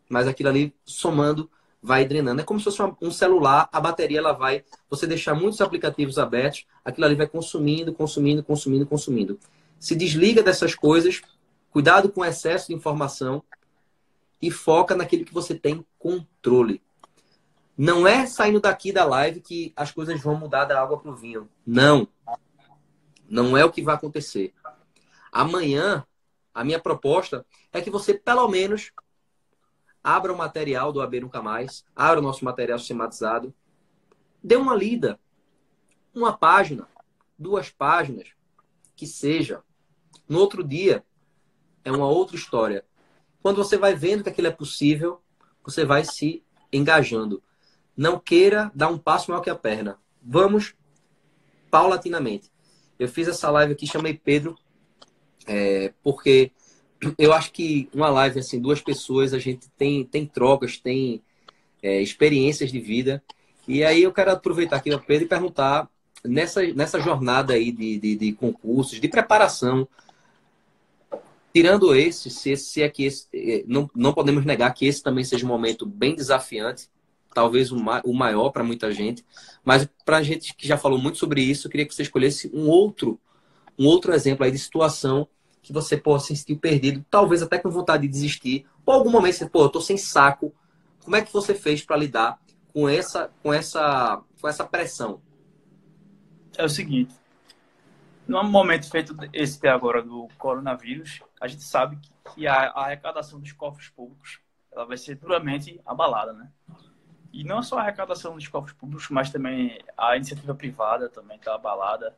[0.08, 1.48] Mas aquilo ali, somando,
[1.84, 2.40] vai drenando.
[2.40, 6.66] É como se fosse um celular, a bateria ela vai, você deixar muitos aplicativos abertos,
[6.82, 9.38] aquilo ali vai consumindo, consumindo, consumindo, consumindo.
[9.78, 11.20] Se desliga dessas coisas,
[11.70, 13.42] cuidado com o excesso de informação
[14.40, 16.82] e foca naquilo que você tem controle.
[17.76, 21.16] Não é saindo daqui da live que as coisas vão mudar da água para o
[21.16, 21.48] vinho.
[21.66, 22.06] Não.
[23.28, 24.54] Não é o que vai acontecer.
[25.32, 26.06] Amanhã,
[26.52, 28.92] a minha proposta é que você, pelo menos,
[30.02, 33.52] abra o material do AB Nunca Mais, abra o nosso material sistematizado,
[34.42, 35.18] dê uma lida.
[36.14, 36.86] Uma página,
[37.36, 38.28] duas páginas,
[38.94, 39.64] que seja.
[40.28, 41.04] No outro dia,
[41.82, 42.84] é uma outra história.
[43.44, 45.20] Quando você vai vendo que aquilo é possível,
[45.62, 47.42] você vai se engajando.
[47.94, 49.98] Não queira dar um passo maior que a perna.
[50.22, 50.74] Vamos
[51.70, 52.50] paulatinamente.
[52.98, 54.56] Eu fiz essa live aqui, chamei Pedro
[55.46, 56.52] é, porque
[57.18, 61.22] eu acho que uma live, assim, duas pessoas, a gente tem, tem trocas, tem
[61.82, 63.22] é, experiências de vida.
[63.68, 65.86] E aí eu quero aproveitar aqui o Pedro e perguntar,
[66.24, 69.86] nessa, nessa jornada aí de, de, de concursos, de preparação,
[71.54, 75.22] tirando esse, se, se é que esse, é, não, não podemos negar que esse também
[75.22, 76.88] seja um momento bem desafiante,
[77.32, 79.24] talvez o, ma, o maior para muita gente,
[79.64, 82.50] mas para a gente que já falou muito sobre isso, eu queria que você escolhesse
[82.52, 83.20] um outro,
[83.78, 85.28] um outro exemplo aí de situação
[85.62, 89.36] que você possa se sentir perdido, talvez até com vontade de desistir, ou algum momento
[89.36, 90.52] você, pô, eu tô sem saco.
[91.04, 92.38] Como é que você fez para lidar
[92.72, 95.22] com essa, com essa, com essa pressão?
[96.56, 97.14] É o seguinte,
[98.26, 101.98] no momento feito esse agora do coronavírus, a gente sabe
[102.34, 104.40] que a, a arrecadação dos cofres públicos
[104.72, 106.50] ela vai ser duramente abalada, né?
[107.32, 111.54] E não só a arrecadação dos cofres públicos, mas também a iniciativa privada também está
[111.54, 112.16] abalada.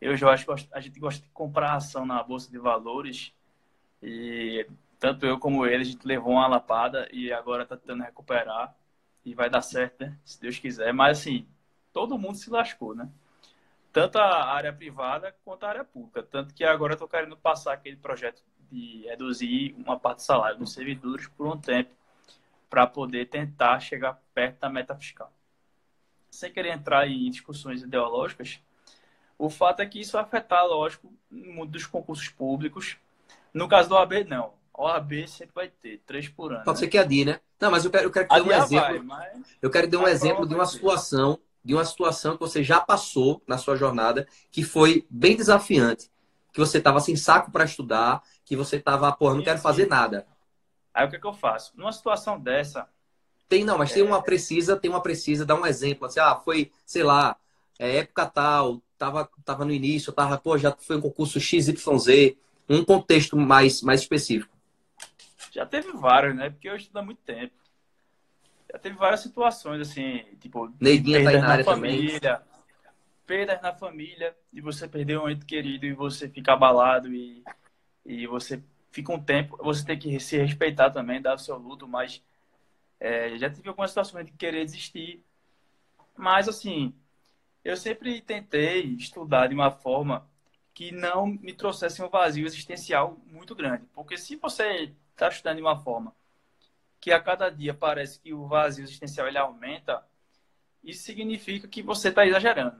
[0.00, 3.32] Eu já acho que a gente gosta de comprar ação na bolsa de valores
[4.02, 4.66] e
[4.98, 8.74] tanto eu como ele a gente levou uma lapada e agora está tentando recuperar
[9.24, 10.18] e vai dar certo, né?
[10.24, 10.92] Se Deus quiser.
[10.92, 11.46] Mas assim,
[11.92, 13.08] todo mundo se lascou, né?
[13.92, 16.22] Tanto a área privada quanto a área pública.
[16.22, 20.72] Tanto que agora estou querendo passar aquele projeto de reduzir uma parte do salário dos
[20.72, 21.90] servidores por um tempo
[22.68, 25.32] para poder tentar chegar perto da meta fiscal.
[26.30, 28.60] Sem querer entrar em discussões ideológicas,
[29.36, 32.96] o fato é que isso vai afetar, lógico, mundo dos concursos públicos.
[33.52, 34.52] No caso do OAB, não.
[34.72, 36.64] O OAB sempre vai ter, três por ano.
[36.64, 37.40] Pode ser que adie, né?
[37.58, 39.06] Não, mas eu quero, eu quero dar um exemplo.
[39.06, 42.80] Vai, eu quero dar um exemplo de uma situação, de uma situação que você já
[42.80, 46.10] passou na sua jornada, que foi bem desafiante.
[46.52, 50.26] Que você estava sem saco para estudar, que você estava, pô, não quero fazer nada.
[50.92, 51.72] Aí o que, é que eu faço?
[51.76, 52.88] Numa situação dessa.
[53.48, 53.94] Tem, não, mas é...
[53.94, 56.06] tem uma precisa, tem uma precisa, dá um exemplo.
[56.06, 57.36] Assim, ah, foi, sei lá,
[57.78, 62.36] é, época tal, tava, tava no início, tava, pô, já foi um concurso XYZ,
[62.68, 64.54] um contexto mais, mais específico.
[65.50, 66.50] Já teve vários, né?
[66.50, 67.52] Porque eu estudo há muito tempo.
[68.72, 72.48] Já teve várias situações, assim, tipo, Neidinha tá aí na, na área família, também.
[73.26, 77.42] perdas na família, e você perder um ente querido e você fica abalado e,
[78.06, 81.88] e você fica um tempo, você tem que se respeitar também, dar o seu luto,
[81.88, 82.22] mas
[83.00, 85.24] é, já tive algumas situações de querer desistir.
[86.16, 86.94] Mas, assim,
[87.64, 90.28] eu sempre tentei estudar de uma forma
[90.72, 93.84] que não me trouxesse um vazio existencial muito grande.
[93.94, 96.14] Porque se você está estudando de uma forma
[97.00, 100.06] que a cada dia parece que o vazio existencial ele aumenta,
[100.82, 102.78] isso significa que você está exagerando.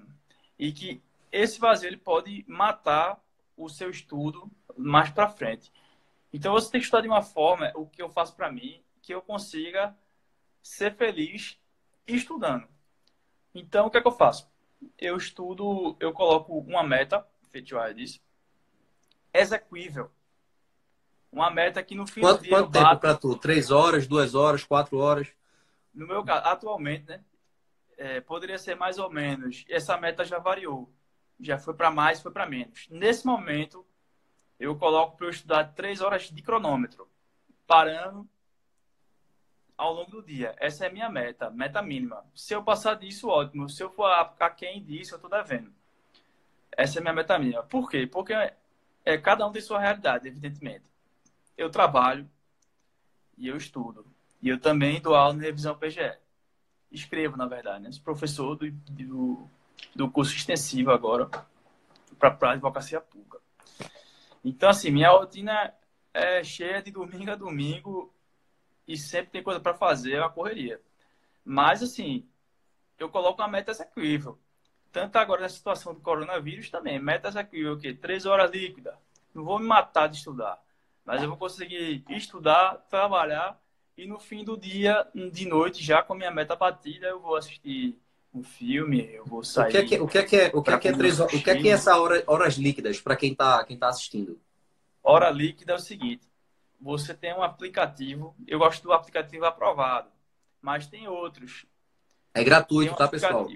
[0.58, 1.02] E que
[1.32, 3.18] esse vazio ele pode matar
[3.56, 5.72] o seu estudo mais para frente.
[6.32, 9.14] Então você tem que estudar de uma forma, o que eu faço para mim, que
[9.14, 9.96] eu consiga
[10.62, 11.58] ser feliz
[12.06, 12.68] estudando.
[13.54, 14.50] Então o que é que eu faço?
[14.98, 17.26] eu estudo, eu coloco uma meta,
[17.94, 18.20] disso,
[19.32, 20.10] execuível.
[21.32, 22.50] Uma meta que no fim quanto, do dia.
[22.50, 23.36] Quanto tempo para tu?
[23.36, 25.28] Três horas, duas horas, quatro horas?
[25.94, 27.22] No meu caso, atualmente, né?
[27.96, 29.64] É, poderia ser mais ou menos.
[29.68, 30.92] Essa meta já variou.
[31.38, 32.88] Já foi para mais, foi para menos.
[32.90, 33.86] Nesse momento,
[34.58, 37.08] eu coloco para eu estudar três horas de cronômetro,
[37.66, 38.28] parando
[39.76, 40.54] ao longo do dia.
[40.58, 42.24] Essa é a minha meta, meta mínima.
[42.34, 43.68] Se eu passar disso, ótimo.
[43.68, 45.72] Se eu for a quem disso, eu estou devendo.
[46.72, 47.62] Essa é a minha meta mínima.
[47.62, 48.06] Por quê?
[48.06, 48.34] Porque
[49.04, 50.89] é, cada um tem sua realidade, evidentemente.
[51.56, 52.28] Eu trabalho
[53.36, 54.06] e eu estudo.
[54.42, 56.16] E eu também dou aula na revisão PGE.
[56.90, 57.92] Escrevo, na verdade, né?
[57.92, 59.48] Sou professor do, do,
[59.94, 61.30] do curso extensivo agora
[62.18, 63.38] para a advocacia pública.
[64.44, 65.72] Então, assim, minha rotina
[66.12, 68.12] é cheia de domingo a domingo
[68.86, 70.80] e sempre tem coisa para fazer, é uma correria.
[71.44, 72.26] Mas, assim,
[72.98, 74.38] eu coloco uma meta execuível.
[74.92, 76.98] Tanto agora na situação do coronavírus também.
[76.98, 77.94] Meta execuível o quê?
[77.94, 78.98] Três horas líquida.
[79.32, 80.60] Não vou me matar de estudar.
[81.10, 83.60] Mas eu vou conseguir estudar, trabalhar
[83.98, 87.34] e no fim do dia, de noite, já com a minha meta batida, eu vou
[87.34, 87.98] assistir
[88.32, 89.70] um filme, eu vou sair.
[89.70, 91.18] O que é que, o que, é, que é, o que é, que é, três,
[91.18, 94.38] o que é, que é essa hora, horas líquidas para quem está quem tá assistindo?
[95.02, 96.28] Hora líquida é o seguinte:
[96.80, 100.10] você tem um aplicativo, eu gosto do aplicativo aprovado,
[100.62, 101.66] mas tem outros.
[102.32, 103.48] É gratuito, um tá, pessoal?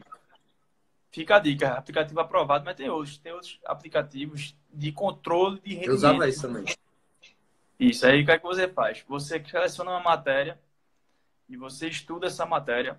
[1.12, 3.16] Fica a dica, aplicativo aprovado, mas tem outros.
[3.16, 5.88] Tem outros aplicativos de controle de rendimento.
[5.88, 6.64] Eu usava isso também.
[7.86, 9.04] Isso, aí o que é que você faz?
[9.06, 10.58] Você seleciona uma matéria
[11.46, 12.98] e você estuda essa matéria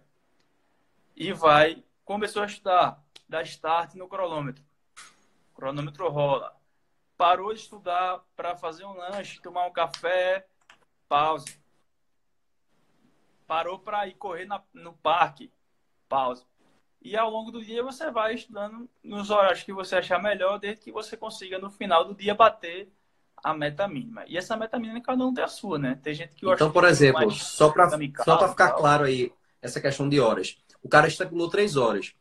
[1.15, 4.63] e vai, começou a estudar, dá start no cronômetro.
[5.52, 6.56] O cronômetro rola.
[7.17, 10.45] Parou de estudar para fazer um lanche, tomar um café,
[11.10, 11.48] pausa.
[13.48, 15.52] Parou para ir correr na, no parque,
[16.08, 16.45] pausa.
[17.02, 20.84] E ao longo do dia você vai estudando nos horários que você achar melhor, desde
[20.84, 22.91] que você consiga no final do dia bater
[23.46, 24.24] a meta mínima.
[24.26, 26.00] E essa meta mínima cada um tem a sua, né?
[26.02, 27.92] Tem gente que Então, por exemplo, só para
[28.24, 29.32] só para ficar claro aí
[29.62, 30.58] essa questão de horas.
[30.82, 32.16] O cara estipulou três horas.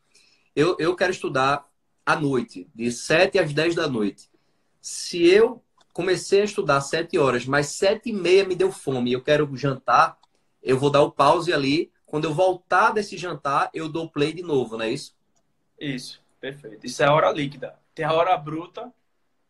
[0.55, 1.65] Eu, eu quero estudar
[2.05, 4.29] à noite, de 7 às 10 da noite.
[4.79, 9.13] Se eu comecei a estudar sete horas, mas sete e meia me deu fome e
[9.13, 10.19] eu quero jantar,
[10.61, 11.91] eu vou dar o pause ali.
[12.05, 15.15] Quando eu voltar desse jantar, eu dou play de novo, não é isso?
[15.79, 16.85] Isso, perfeito.
[16.85, 17.79] Isso é a hora líquida.
[17.95, 18.93] Tem a hora bruta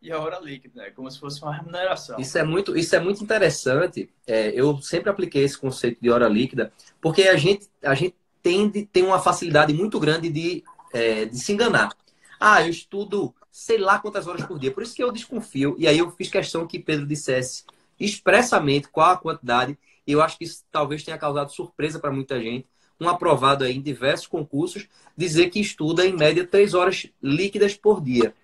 [0.05, 0.91] e a hora líquida, né?
[0.91, 2.19] Como se fosse uma remuneração.
[2.19, 4.07] Isso é muito, isso é muito interessante.
[4.27, 8.85] É, eu sempre apliquei esse conceito de hora líquida, porque a gente, a gente tende,
[8.85, 10.63] tem uma facilidade muito grande de,
[10.93, 11.91] é, de se enganar.
[12.39, 14.71] Ah, eu estudo sei lá quantas horas por dia.
[14.71, 15.75] Por isso que eu desconfio.
[15.79, 17.63] E aí eu fiz questão que Pedro dissesse
[17.99, 19.75] expressamente qual a quantidade.
[20.05, 22.67] E eu acho que isso talvez tenha causado surpresa para muita gente.
[23.01, 24.87] Um aprovado aí em diversos concursos
[25.17, 28.35] dizer que estuda em média três horas líquidas por dia.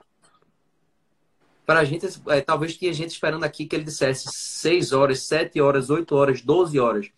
[1.71, 5.61] Para a gente, é, talvez tinha gente esperando aqui que ele dissesse seis horas, sete
[5.61, 7.09] horas, oito horas, doze horas.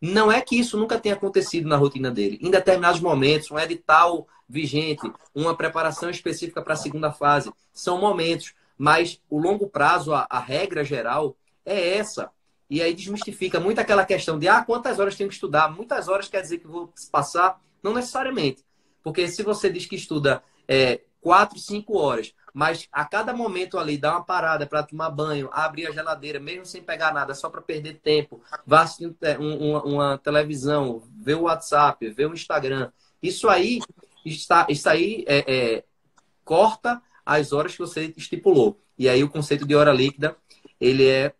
[0.00, 2.38] Não é que isso nunca tenha acontecido na rotina dele.
[2.40, 5.02] Em determinados momentos, um edital vigente,
[5.34, 8.54] uma preparação específica para a segunda fase, são momentos.
[8.78, 12.30] Mas o longo prazo, a, a, regra geral, é essa.
[12.70, 15.74] E aí desmistifica muito aquela questão de ah, quantas horas tenho que estudar?
[15.74, 17.60] Muitas horas quer dizer que vou passar?
[17.82, 18.64] Não necessariamente.
[19.02, 23.96] Porque se você diz que estuda é, quatro, cinco horas, mas a cada momento ali
[23.98, 27.62] dá uma parada para tomar banho, abrir a geladeira, mesmo sem pegar nada, só para
[27.62, 32.90] perder tempo, vá assistir um, uma, uma, televisão, ver o WhatsApp, ver o Instagram.
[33.22, 33.80] Isso aí
[34.24, 35.84] está, isso aí é, é,
[36.44, 38.80] corta as horas que você estipulou.
[38.98, 40.36] E aí o conceito de hora líquida
[40.80, 41.34] ele é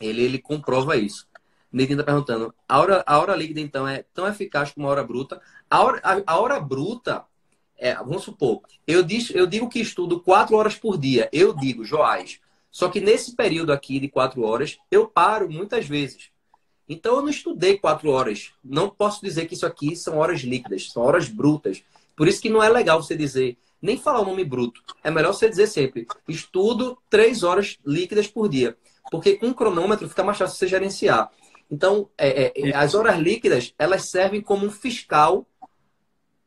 [0.00, 1.26] ele, ele comprova isso.
[1.72, 2.54] Ninguém está perguntando.
[2.68, 5.40] A hora, a hora líquida, então, é tão eficaz como a hora bruta.
[5.70, 7.24] A hora, a, a hora bruta
[7.82, 11.28] é, vamos supor, eu, diz, eu digo que estudo quatro horas por dia.
[11.32, 12.38] Eu digo, Joás.
[12.70, 16.30] Só que nesse período aqui de quatro horas, eu paro muitas vezes.
[16.88, 18.52] Então eu não estudei quatro horas.
[18.62, 21.82] Não posso dizer que isso aqui são horas líquidas, são horas brutas.
[22.16, 24.80] Por isso que não é legal você dizer, nem falar o nome bruto.
[25.02, 28.76] É melhor você dizer sempre, estudo três horas líquidas por dia.
[29.10, 31.32] Porque com o cronômetro fica mais fácil você gerenciar.
[31.68, 35.44] Então, é, é, as horas líquidas, elas servem como um fiscal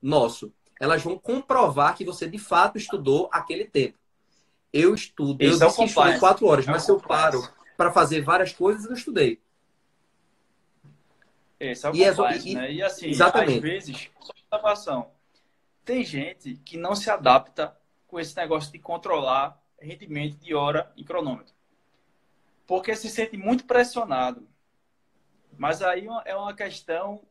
[0.02, 3.98] nosso elas vão comprovar que você de fato estudou aquele tempo.
[4.72, 7.42] Eu estudo, eu disse que estudei quatro horas, é mas se eu paro
[7.78, 9.42] para fazer várias coisas, eu estudei.
[11.60, 12.72] Esse é o e, compliance, e, né?
[12.74, 13.56] E assim, exatamente.
[13.56, 15.12] às vezes, observação,
[15.86, 17.76] tem gente que não se adapta
[18.08, 21.54] com esse negócio de controlar rendimento de hora e cronômetro.
[22.68, 24.48] Porque se sente muito pressionado.
[25.58, 27.22] Mas aí é uma questão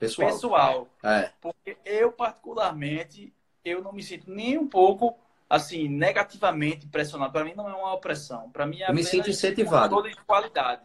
[0.00, 0.28] pessoal.
[0.28, 0.88] pessoal.
[1.04, 1.30] É.
[1.40, 3.32] Porque eu, particularmente,
[3.64, 5.16] eu não me sinto nem um pouco
[5.48, 7.32] assim, negativamente pressionado.
[7.32, 8.50] Para mim não é uma opressão.
[8.50, 9.94] Para mim é eu me sinto incentivado.
[9.94, 10.82] um controle de qualidade.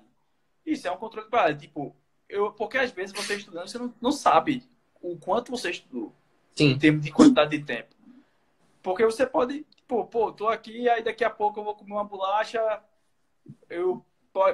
[0.65, 1.67] Isso é um controle de qualidade.
[1.67, 1.95] Tipo,
[2.27, 4.67] eu, porque às vezes você estudando, você não, não sabe
[5.01, 6.11] o quanto você estudou.
[6.55, 6.71] Sim.
[6.71, 7.95] Em termos de quantidade de tempo.
[8.81, 12.03] Porque você pode, tipo, pô, tô aqui, aí daqui a pouco eu vou comer uma
[12.03, 12.59] bolacha,
[13.69, 14.03] eu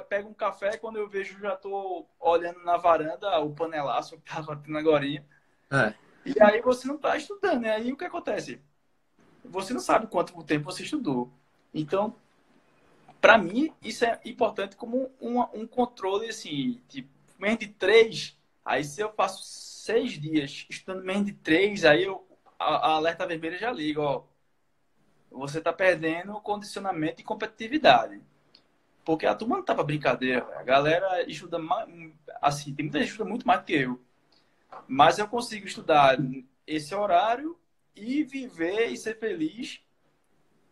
[0.08, 4.56] pego um café, quando eu vejo, já tô olhando na varanda o panelaço que tava
[4.56, 5.04] tendo agora.
[5.06, 5.94] É.
[6.24, 7.72] E aí você não tá estudando, né?
[7.72, 8.60] Aí o que acontece?
[9.44, 11.32] Você não sabe quanto tempo você estudou.
[11.74, 12.14] Então,
[13.20, 17.08] para mim, isso é importante como um, um controle, assim, tipo,
[17.38, 22.26] menos de três, aí se eu faço seis dias estudando menos de três, aí eu,
[22.58, 24.24] a, a alerta vermelha já liga, ó.
[25.30, 28.20] você está perdendo condicionamento e competitividade.
[29.04, 30.46] Porque a turma não tá pra brincadeira.
[30.56, 31.88] A galera estuda mais,
[32.40, 34.00] assim, tem muita gente que estuda muito mais que eu.
[34.86, 36.16] Mas eu consigo estudar
[36.66, 37.58] esse horário
[37.94, 39.80] e viver e ser feliz.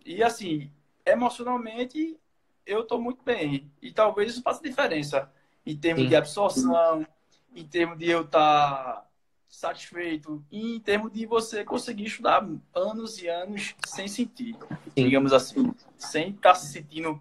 [0.05, 0.71] E assim,
[1.05, 2.17] emocionalmente,
[2.65, 3.71] eu tô muito bem.
[3.83, 5.31] E talvez isso faça diferença
[5.67, 6.09] em termos Sim.
[6.09, 7.07] de absorção,
[7.55, 9.07] em termos de eu estar tá
[9.49, 14.57] satisfeito, e em termos de você conseguir estudar anos e anos sem sentir,
[14.97, 15.05] Sim.
[15.05, 17.21] digamos assim, sem estar tá se sentindo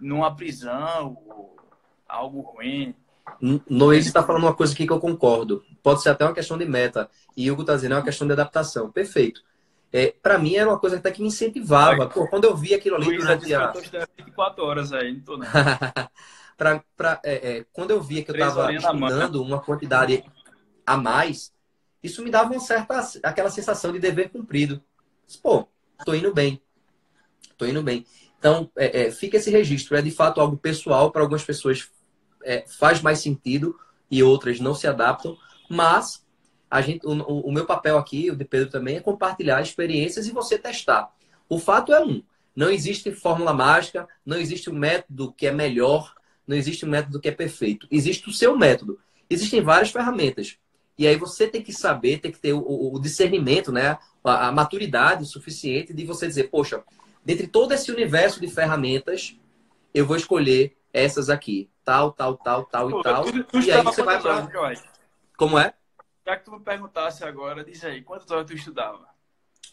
[0.00, 1.56] numa prisão ou
[2.08, 2.94] algo ruim.
[3.68, 5.62] Noês está falando uma coisa aqui que eu concordo.
[5.82, 7.08] Pode ser até uma questão de meta.
[7.36, 8.90] E Hugo está dizendo é uma questão de adaptação.
[8.90, 9.42] Perfeito.
[9.92, 12.08] É, para mim era uma coisa até que me incentivava.
[12.08, 13.72] Pô, quando eu vi aquilo ali Luiz, durante a...
[13.74, 15.46] Eu estou 24 horas aí, não tô não.
[16.56, 20.24] pra, pra, é, é, quando eu via que eu estava estudando uma quantidade
[20.84, 21.52] a mais,
[22.02, 24.82] isso me dava uma certa aquela sensação de dever cumprido.
[25.42, 25.68] Pô,
[26.04, 26.60] tô indo bem.
[27.56, 28.06] Tô indo bem.
[28.38, 29.96] Então, é, é, fica esse registro.
[29.96, 31.90] É de fato algo pessoal, para algumas pessoas
[32.44, 33.78] é, faz mais sentido
[34.10, 35.36] e outras não se adaptam,
[35.68, 36.24] mas
[36.70, 40.32] a gente, o, o, meu papel aqui, o de Pedro também, é compartilhar experiências e
[40.32, 41.10] você testar.
[41.48, 42.22] O fato é um:
[42.54, 46.14] não existe fórmula mágica, não existe um método que é melhor,
[46.46, 47.86] não existe um método que é perfeito.
[47.90, 48.98] Existe o seu método.
[49.28, 50.56] Existem várias ferramentas.
[50.96, 53.98] E aí você tem que saber, tem que ter o, o discernimento, né?
[54.24, 56.82] A, a maturidade suficiente de você dizer, poxa,
[57.28, 59.36] dentre todo esse universo de ferramentas,
[59.92, 61.70] eu vou escolher essas aqui.
[61.84, 63.24] Tal, tal, tal, tal Pô, e tal.
[63.24, 64.48] Tu, tu e aí você vai pra...
[65.36, 65.74] Como é?
[66.26, 69.06] Já que tu me perguntasse agora, diz aí, quantas horas tu estudava?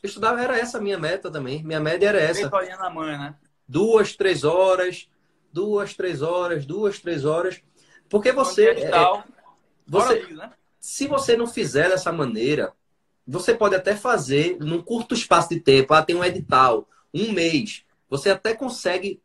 [0.03, 1.64] Eu estudava, era essa a minha meta também.
[1.64, 2.49] Minha média era essa.
[2.49, 3.36] na manhã, né?
[3.66, 5.10] Duas, três horas,
[5.49, 7.62] duas, três horas, duas, três horas.
[8.10, 8.68] Porque você.
[8.72, 9.24] É, é
[9.88, 10.51] você né?
[10.78, 12.74] Se você não fizer dessa maneira,
[13.26, 15.93] você pode até fazer num curto espaço de tempo.
[15.93, 19.22] Ah, tem um edital um mês, você até consegue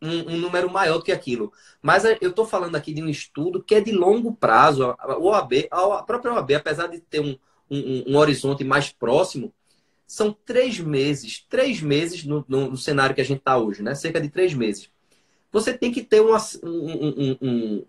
[0.00, 1.52] um, um, número maior do que aquilo.
[1.80, 4.94] Mas eu estou falando aqui de um estudo que é de longo prazo.
[5.18, 7.36] O OAB, a própria OAB, apesar de ter um,
[7.70, 9.52] um, um horizonte mais próximo,
[10.06, 13.94] são três meses, três meses no, no, no cenário que a gente está hoje, né?
[13.94, 14.90] Cerca de três meses.
[15.50, 17.86] Você tem que ter uma, um, um,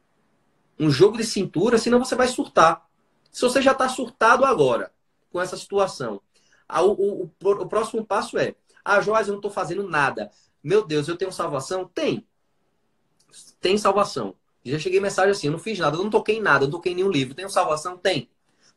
[0.80, 2.88] um jogo de cintura, senão você vai surtar.
[3.32, 4.92] Se você já está surtado agora
[5.32, 6.22] com essa situação,
[6.70, 10.30] o, o, o, próximo passo é ah, Joás, eu não estou fazendo nada.
[10.64, 11.86] Meu Deus, eu tenho salvação?
[11.86, 12.28] Tem.
[13.60, 14.36] Tem salvação.
[14.66, 16.78] Já cheguei mensagem assim, eu não fiz nada, eu não toquei em nada, eu não
[16.78, 17.34] toquei em nenhum livro.
[17.34, 17.98] Tenho salvação?
[17.98, 18.30] Tem.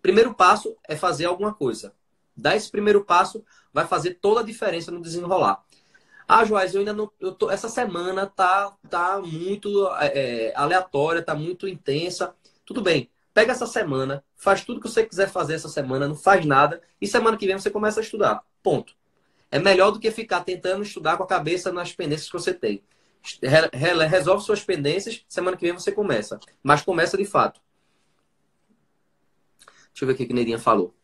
[0.02, 1.94] Primeiro passo é fazer alguma coisa.
[2.36, 5.64] Dar esse primeiro passo vai fazer toda a diferença no desenrolar.
[6.28, 7.10] Ah, Joás, eu ainda não.
[7.20, 12.34] Eu tô, essa semana tá, tá muito é, é aleatória, tá muito intensa.
[12.64, 13.08] Tudo bem.
[13.32, 17.06] Pega essa semana, faz tudo que você quiser fazer essa semana, não faz nada, e
[17.06, 18.42] semana que vem você começa a estudar.
[18.62, 18.94] Ponto
[19.56, 22.82] é melhor do que ficar tentando estudar com a cabeça nas pendências que você tem.
[24.08, 26.38] Resolve suas pendências, semana que vem você começa.
[26.62, 27.58] Mas começa de fato.
[29.88, 30.94] Deixa eu ver o que a Neirinha falou.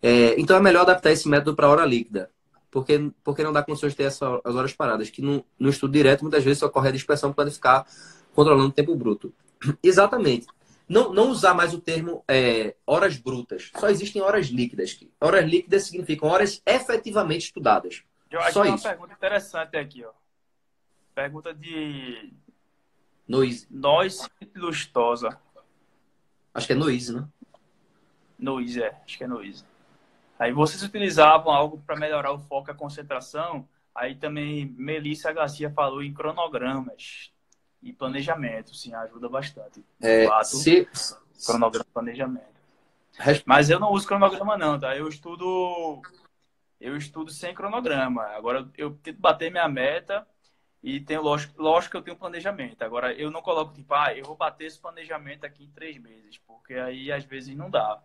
[0.00, 2.30] É, então é melhor adaptar esse método para hora líquida.
[2.70, 5.10] Porque, porque não dá condições de ter essa, as horas paradas.
[5.10, 7.84] Que no, no estudo direto, muitas vezes ocorre a dispersão para ficar
[8.32, 9.34] controlando o tempo bruto.
[9.82, 10.46] Exatamente.
[10.88, 13.70] Não, não usar mais o termo é, horas brutas.
[13.76, 14.98] Só existem horas líquidas.
[15.20, 18.02] Horas líquidas significam horas efetivamente estudadas.
[18.30, 18.86] Eu acho Só que isso.
[18.86, 20.10] uma pergunta interessante aqui, ó.
[21.14, 22.32] Pergunta de.
[23.26, 23.66] Noise.
[23.70, 25.38] Noise lustosa.
[26.54, 27.28] Acho que é noise, né?
[28.38, 28.96] Noise, é.
[29.04, 29.64] Acho que é noise.
[30.38, 33.68] Aí vocês utilizavam algo para melhorar o foco e a concentração.
[33.94, 37.32] Aí também Melissa Garcia falou em cronogramas
[37.82, 39.84] e planejamento, sim, ajuda bastante.
[40.00, 40.88] É, fato, se...
[41.46, 42.58] Cronograma planejamento.
[43.46, 44.96] Mas eu não uso cronograma não, tá?
[44.96, 46.02] Eu estudo
[46.80, 48.22] eu estudo sem cronograma.
[48.28, 50.26] Agora eu tento bater minha meta
[50.82, 52.82] e tenho lógico, lógico que eu tenho planejamento.
[52.82, 56.38] Agora eu não coloco tipo, ah, eu vou bater esse planejamento aqui em três meses,
[56.46, 58.00] porque aí às vezes não dá.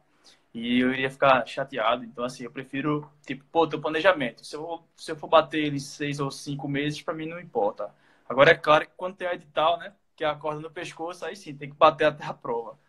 [0.54, 2.04] E eu iria ficar chateado.
[2.04, 4.46] Então, assim, eu prefiro, tipo, pô, teu planejamento.
[4.46, 7.94] Se eu, se eu for bater ele seis ou cinco meses, para mim não importa.
[8.28, 9.94] Agora, é claro que quando tem o edital, né?
[10.16, 12.80] Que é a corda no pescoço, aí sim, tem que bater até a prova.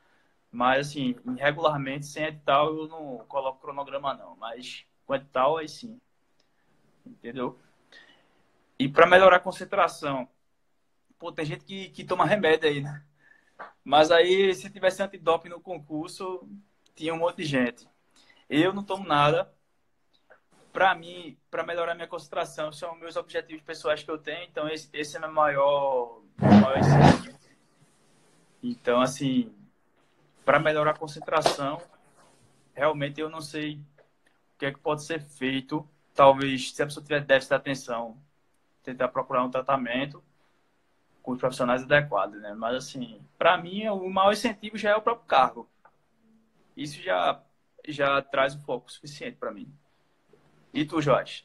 [0.50, 4.36] Mas, assim, regularmente, sem edital, eu não coloco cronograma, não.
[4.36, 6.00] Mas com edital, aí sim.
[7.06, 7.58] Entendeu?
[8.78, 10.28] E para melhorar a concentração,
[11.18, 13.04] pô, tem gente que, que toma remédio aí, né?
[13.84, 16.48] Mas aí, se tivesse antidoping no concurso,
[16.94, 17.88] tinha um monte de gente.
[18.48, 19.53] Eu não tomo nada,
[20.74, 24.42] para mim, para melhorar minha concentração, são meus objetivos pessoais que eu tenho.
[24.42, 27.38] Então, esse, esse é meu maior, maior incentivo.
[28.60, 29.54] Então, assim,
[30.44, 31.80] para melhorar a concentração,
[32.74, 37.04] realmente eu não sei o que é que pode ser feito talvez, se a pessoa
[37.04, 38.16] tiver déficit de atenção,
[38.82, 40.24] tentar procurar um tratamento
[41.22, 42.52] com os profissionais adequados, né?
[42.52, 45.68] Mas, assim, para mim, o maior incentivo já é o próprio cargo.
[46.76, 47.40] Isso já,
[47.86, 49.72] já traz um foco suficiente para mim.
[50.74, 51.44] E tu, Jorge?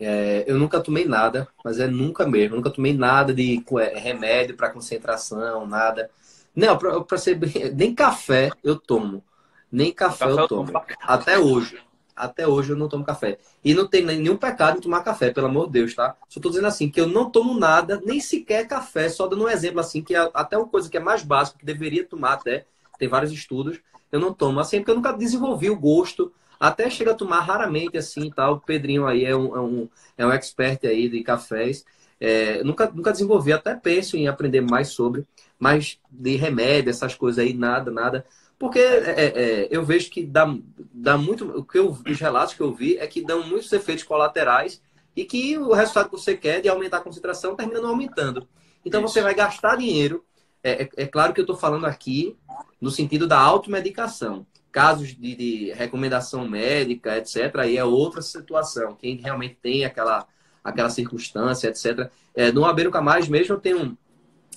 [0.00, 2.56] É, eu nunca tomei nada, mas é nunca mesmo.
[2.56, 6.10] Nunca tomei nada de é, remédio para concentração, nada.
[6.56, 9.22] Não, para ser bem, nem café eu tomo.
[9.70, 10.70] Nem café, café eu tomo.
[10.70, 11.78] Eu Até hoje.
[12.16, 13.38] Até hoje eu não tomo café.
[13.62, 16.16] E não tem nenhum pecado em tomar café, pelo amor de Deus, tá?
[16.28, 19.48] Só tô dizendo assim, que eu não tomo nada, nem sequer café, só dando um
[19.48, 22.66] exemplo assim, que é até uma coisa que é mais básica, que deveria tomar até,
[22.98, 23.78] tem vários estudos,
[24.10, 24.60] eu não tomo.
[24.60, 28.54] Assim, porque eu nunca desenvolvi o gosto até chega a tomar raramente assim tal.
[28.54, 29.88] O Pedrinho aí é um, é um,
[30.18, 31.86] é um expert aí de cafés.
[32.20, 35.26] É, nunca, nunca desenvolvi, até penso em aprender mais sobre,
[35.58, 38.26] mas de remédio, essas coisas aí, nada, nada.
[38.58, 40.54] Porque é, é, é, eu vejo que dá,
[40.92, 41.46] dá muito.
[41.46, 44.82] O que eu, os relatos que eu vi é que dão muitos efeitos colaterais
[45.16, 48.46] e que o resultado que você quer de aumentar a concentração termina não aumentando.
[48.84, 49.14] Então Isso.
[49.14, 50.22] você vai gastar dinheiro.
[50.62, 52.36] É, é, é claro que eu estou falando aqui
[52.78, 58.94] no sentido da automedicação casos de, de, recomendação médica, etc., aí é outra situação.
[58.94, 60.26] Quem realmente tem aquela,
[60.62, 62.10] aquela circunstância, etc.
[62.34, 63.98] É, no Abeiro Camais mesmo eu tenho,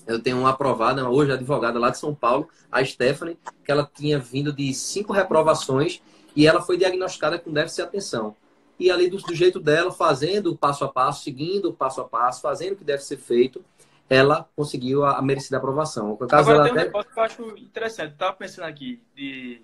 [0.05, 4.20] eu tenho uma aprovada, hoje advogada lá de São Paulo, a Stephanie, que ela tinha
[4.20, 6.01] vindo de cinco reprovações
[6.36, 8.36] e ela foi diagnosticada com déficit de atenção.
[8.80, 12.05] E ali do, do jeito dela, fazendo o passo a passo, seguindo o passo a
[12.05, 13.64] passo, fazendo o que deve ser feito,
[14.09, 16.16] ela conseguiu a, a merecida aprovação.
[16.18, 16.86] Caso, Agora tem um até...
[16.86, 18.14] negócio que eu acho interessante.
[18.14, 19.61] Estava pensando aqui de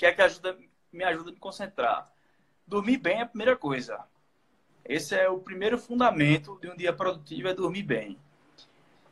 [0.00, 0.58] que é que ajuda,
[0.90, 2.10] me ajuda a me concentrar?
[2.66, 4.02] Dormir bem é a primeira coisa.
[4.82, 8.18] Esse é o primeiro fundamento de um dia produtivo, é dormir bem.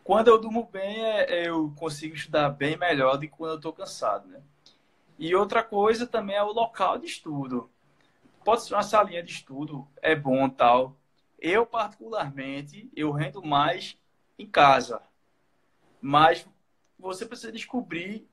[0.02, 3.70] Quando eu durmo bem, é, eu consigo estudar bem melhor do que quando eu estou
[3.70, 4.40] cansado, né?
[5.18, 7.70] E outra coisa também é o local de estudo.
[8.42, 10.96] Pode ser uma salinha de estudo, é bom tal.
[11.38, 13.94] Eu, particularmente, eu rendo mais
[14.38, 15.02] em casa.
[16.00, 16.48] Mas
[16.98, 18.26] você precisa descobrir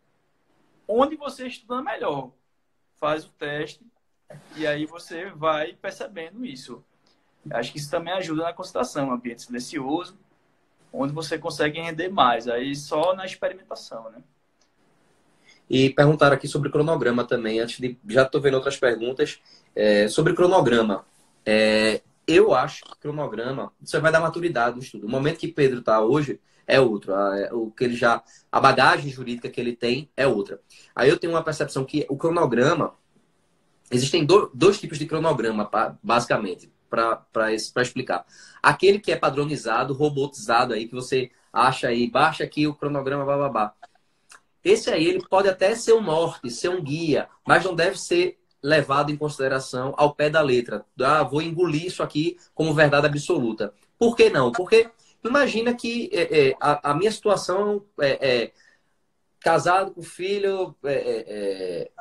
[0.88, 2.32] onde você estuda melhor
[3.00, 3.82] faz o teste
[4.56, 6.84] e aí você vai percebendo isso.
[7.52, 10.18] Acho que isso também ajuda na concentração, um ambiente silencioso,
[10.92, 14.18] onde você consegue render mais, aí só na experimentação, né?
[15.70, 17.98] E perguntaram aqui sobre cronograma também, antes de.
[18.08, 19.40] Já estou vendo outras perguntas.
[19.76, 21.06] É, sobre cronograma.
[21.46, 25.06] É, eu acho que cronograma, você vai dar maturidade no estudo.
[25.06, 27.14] O momento que Pedro está hoje, é outro.
[27.14, 30.60] A, o que ele já, a bagagem jurídica que ele tem é outra.
[30.96, 32.94] Aí eu tenho uma percepção que o cronograma,
[33.92, 35.70] existem do, dois tipos de cronograma,
[36.02, 38.26] basicamente, para explicar.
[38.62, 43.74] Aquele que é padronizado, robotizado aí, que você acha aí, baixa aqui o cronograma, babá.
[44.64, 48.40] Esse aí, ele pode até ser um norte, ser um guia, mas não deve ser
[48.64, 50.84] levado em consideração ao pé da letra.
[51.00, 53.72] Ah, vou engolir isso aqui como verdade absoluta.
[53.98, 54.52] Por que não?
[54.52, 54.90] Porque
[55.30, 58.52] Imagina que é, é, a, a, minha situação é, é
[59.40, 60.94] casado com filho, é,
[61.28, 61.92] é,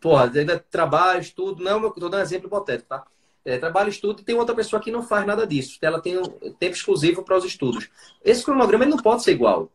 [0.00, 0.30] porra,
[0.70, 3.04] trabalho, estudo, não, estou dando um exemplo hipotético, tá?
[3.44, 5.78] É, trabalho, estudo, e tem outra pessoa que não faz nada disso.
[5.80, 6.24] Ela tem um
[6.58, 7.88] tempo exclusivo para os estudos.
[8.22, 9.70] Esse cronograma ele não pode ser igual.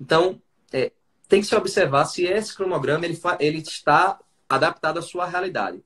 [0.00, 0.40] Então,
[0.72, 0.90] é,
[1.28, 4.18] tem que se observar se esse cronograma ele, ele está
[4.48, 5.80] adaptado à sua realidade.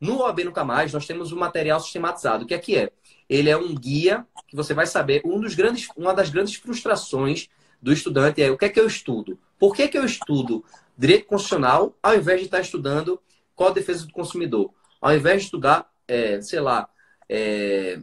[0.00, 2.44] No OAB Nunca Mais, nós temos um material sistematizado.
[2.44, 2.92] O que é que é?
[3.28, 5.22] Ele é um guia que você vai saber.
[5.24, 7.48] Um dos grandes, uma das grandes frustrações
[7.80, 9.38] do estudante é o que é que eu estudo?
[9.58, 10.64] Por que, que eu estudo
[10.96, 13.20] direito constitucional ao invés de estar estudando
[13.54, 14.72] qual a defesa do consumidor?
[15.00, 16.88] Ao invés de estudar, é, sei lá,
[17.28, 18.00] é,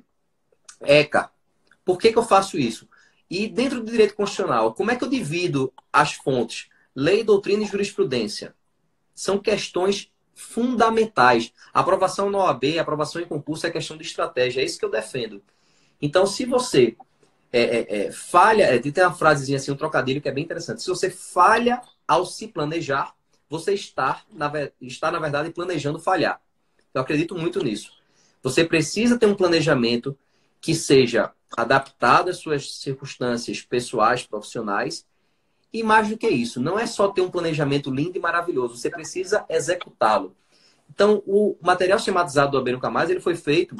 [0.82, 1.32] ECA.
[1.86, 2.88] Por que, que eu faço isso?
[3.30, 6.69] E dentro do direito constitucional, como é que eu divido as fontes?
[6.95, 8.55] Lei, doutrina e jurisprudência.
[9.15, 11.53] São questões fundamentais.
[11.73, 15.41] Aprovação na OAB, aprovação em concurso é questão de estratégia, é isso que eu defendo.
[16.01, 16.95] Então, se você
[17.51, 20.81] é, é, é, falha, é, tem uma frasezinha assim, um trocadilho que é bem interessante.
[20.81, 23.13] Se você falha ao se planejar,
[23.49, 26.41] você está na, está, na verdade, planejando falhar.
[26.93, 27.91] Eu acredito muito nisso.
[28.41, 30.17] Você precisa ter um planejamento
[30.59, 35.05] que seja adaptado às suas circunstâncias pessoais, profissionais
[35.74, 38.89] e mais do que isso, não é só ter um planejamento lindo e maravilhoso, você
[38.89, 40.36] precisa executá-lo.
[40.89, 43.76] Então, o material sistematizado do Abeiro Camais, ele foi feito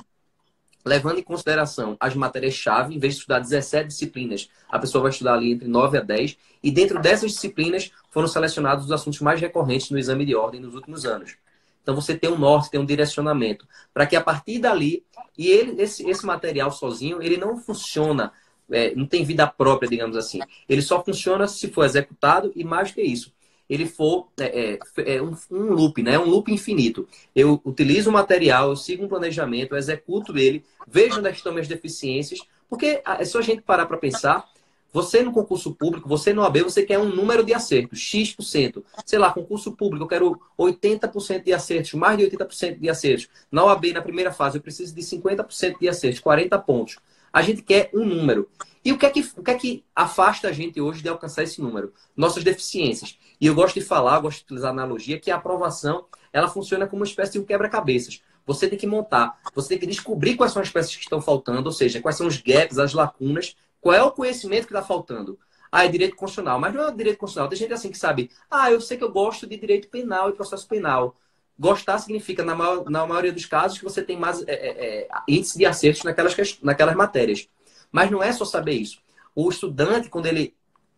[0.86, 5.36] levando em consideração as matérias-chave, em vez de estudar 17 disciplinas, a pessoa vai estudar
[5.36, 9.89] ali entre 9 a 10, e dentro dessas disciplinas foram selecionados os assuntos mais recorrentes
[9.91, 11.38] no exame de ordem nos últimos anos.
[11.82, 15.06] Então você tem um norte, tem um direcionamento, para que a partir dali,
[15.38, 18.32] e ele, esse, esse material sozinho, ele não funciona
[18.72, 20.39] é, não tem vida própria, digamos assim.
[20.68, 23.32] Ele só funciona se for executado e mais que isso.
[23.70, 26.18] ele for é, é, é um, um, loop, né?
[26.20, 27.07] Um loop infinito.
[27.36, 32.39] Eu utilizo o material, eu sigo um planejamento, executo ele, vejo onde estão minhas deficiências,
[32.70, 34.47] porque é só a gente parar para pensar.
[34.93, 38.84] Você no concurso público, você no AB, você quer um número de acertos, X%.
[39.03, 43.28] Sei lá, concurso público, eu quero 80% de acertos, mais de 80% de acertos.
[43.51, 46.99] Na OAB, na primeira fase, eu preciso de 50% de acertos, 40 pontos.
[47.34, 48.48] A gente quer um número.
[48.86, 51.42] E o que, é que, o que é que afasta a gente hoje de alcançar
[51.42, 51.92] esse número?
[52.16, 53.18] Nossas deficiências.
[53.42, 56.86] E eu gosto de falar, gosto de utilizar a analogia, que a aprovação ela funciona
[56.86, 58.22] como uma espécie de um quebra-cabeças.
[58.46, 61.68] Você tem que montar, você tem que descobrir quais são as peças que estão faltando,
[61.68, 65.40] ou seja, quais são os gaps, as lacunas, qual é o conhecimento que está faltando.
[65.72, 66.60] Ah, é direito constitucional.
[66.60, 67.50] Mas não é direito constitucional.
[67.50, 70.34] Tem gente assim que sabe, ah, eu sei que eu gosto de direito penal e
[70.34, 71.16] processo penal.
[71.58, 75.08] Gostar significa, na, maior, na maioria dos casos, que você tem mais é, é, é
[75.28, 77.47] índice de acertos naquelas, naquelas matérias.
[77.91, 78.99] Mas não é só saber isso.
[79.36, 80.56] O estudante, quando ele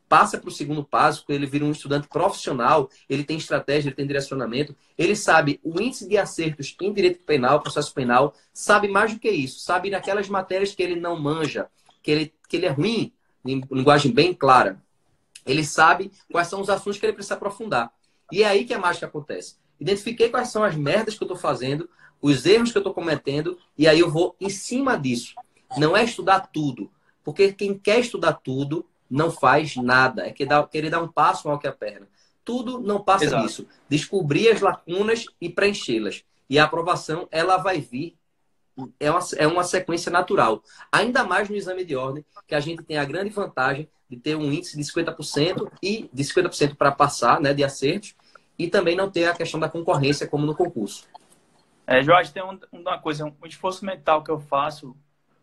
[0.08, 3.96] passa para o segundo passo, quando ele vira um estudante profissional, ele tem estratégia, ele
[3.96, 9.14] tem direcionamento, ele sabe o índice de acertos em direito penal, processo penal, sabe mais
[9.14, 11.68] do que isso, sabe naquelas matérias que ele não manja,
[12.02, 13.12] que ele, que ele é ruim,
[13.44, 14.82] em linguagem bem clara.
[15.46, 17.92] Ele sabe quais são os assuntos que ele precisa aprofundar.
[18.32, 19.56] E é aí que a mágica acontece.
[19.80, 21.90] Identifiquei quais são as merdas que eu estou fazendo,
[22.22, 25.36] os erros que eu estou cometendo, e aí eu vou em cima disso.
[25.78, 26.90] Não é estudar tudo.
[27.24, 30.28] Porque quem quer estudar tudo não faz nada.
[30.28, 32.08] É querer dar um passo maior que a perna.
[32.44, 33.46] Tudo não passa Exato.
[33.46, 33.68] disso.
[33.90, 36.24] Descobrir as lacunas e preenchê-las.
[36.48, 38.16] E a aprovação, ela vai vir.
[39.00, 40.62] É uma, é uma sequência natural.
[40.92, 44.36] Ainda mais no exame de ordem, que a gente tem a grande vantagem de ter
[44.36, 48.14] um índice de 50% e de 50% para passar, né, de acertos,
[48.58, 51.08] e também não ter a questão da concorrência como no concurso.
[51.88, 54.96] É, Jorge, tem um, uma coisa, um esforço mental que eu faço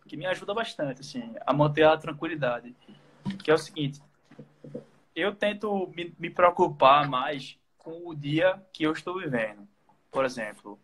[0.08, 2.74] que me ajuda bastante, assim, a manter a tranquilidade.
[3.42, 4.02] Que é o seguinte,
[5.14, 9.66] eu tento me, me preocupar mais com o dia que eu estou vivendo.
[10.10, 10.78] Por exemplo,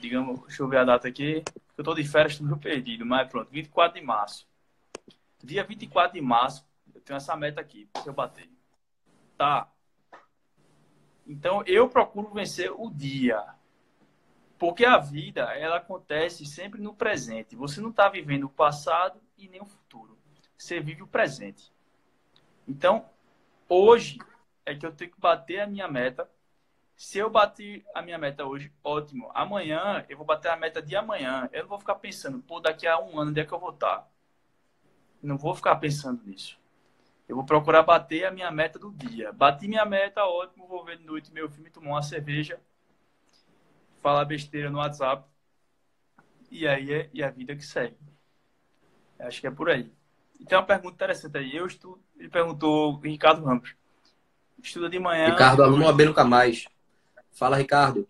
[0.00, 1.42] digamos, deixa eu ver a data aqui,
[1.76, 4.46] eu estou de férias, estou perdido, mas pronto, 24 de março.
[5.42, 8.48] Dia 24 de março, eu tenho essa meta aqui, se eu bater.
[9.36, 9.68] Tá.
[11.26, 13.44] Então, eu procuro vencer o dia.
[14.58, 17.56] Porque a vida, ela acontece sempre no presente.
[17.56, 20.18] Você não está vivendo o passado e nem o futuro.
[20.58, 21.72] Você vive o presente.
[22.68, 23.08] Então,
[23.66, 24.18] hoje
[24.66, 26.30] é que eu tenho que bater a minha meta.
[26.94, 29.30] Se eu bater a minha meta hoje, ótimo.
[29.32, 31.48] Amanhã eu vou bater a meta de amanhã.
[31.52, 33.70] Eu não vou ficar pensando, pô, daqui a um ano onde é que eu vou
[33.70, 34.06] estar.
[35.22, 36.59] Não vou ficar pensando nisso.
[37.30, 39.32] Eu vou procurar bater a minha meta do dia.
[39.32, 40.66] Bati minha meta, ótimo.
[40.66, 42.58] Vou ver de noite meu filme, tomar uma cerveja
[44.02, 45.24] falar besteira no WhatsApp.
[46.50, 47.94] E aí é e a vida que segue.
[49.20, 49.92] Acho que é por aí.
[50.40, 51.54] E tem uma pergunta interessante aí.
[51.54, 53.76] Eu estudo, ele perguntou, Ricardo Ramos.
[54.60, 55.30] Estuda de manhã.
[55.30, 56.66] Ricardo, aluno AB nunca mais.
[57.30, 58.08] Fala, Ricardo.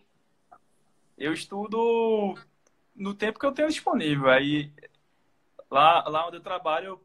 [1.15, 2.35] Eu estudo
[2.95, 4.31] no tempo que eu tenho disponível.
[4.31, 4.73] Aí,
[5.69, 6.99] lá, lá onde eu trabalho,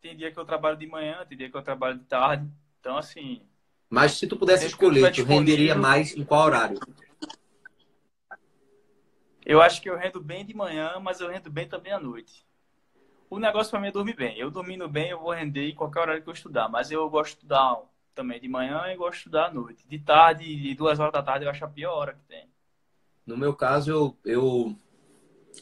[0.00, 2.48] tem dia que eu trabalho de manhã, tem dia que eu trabalho de tarde.
[2.80, 3.42] Então, assim.
[3.88, 6.78] Mas se tu pudesse escolher, tu renderia mais em qual horário?
[9.44, 12.44] Eu acho que eu rendo bem de manhã, mas eu rendo bem também à noite.
[13.30, 14.36] O negócio para mim é dormir bem.
[14.38, 16.68] Eu dormindo bem, eu vou render em qualquer horário que eu estudar.
[16.68, 17.80] Mas eu gosto de estudar
[18.14, 19.86] também de manhã e gosto de estudar à noite.
[19.86, 22.48] De tarde, de duas horas da tarde, eu acho a pior hora que tem.
[23.24, 24.76] No meu caso, eu, eu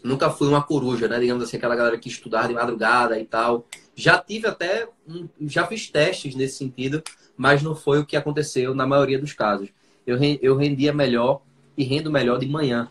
[0.03, 1.19] nunca fui uma coruja, né?
[1.19, 3.67] Digamos assim, aquela galera que estudava de madrugada e tal.
[3.95, 4.89] Já tive até,
[5.43, 7.03] já fiz testes nesse sentido,
[7.37, 9.69] mas não foi o que aconteceu na maioria dos casos.
[10.07, 11.41] Eu, eu rendia melhor
[11.77, 12.91] e rendo melhor de manhã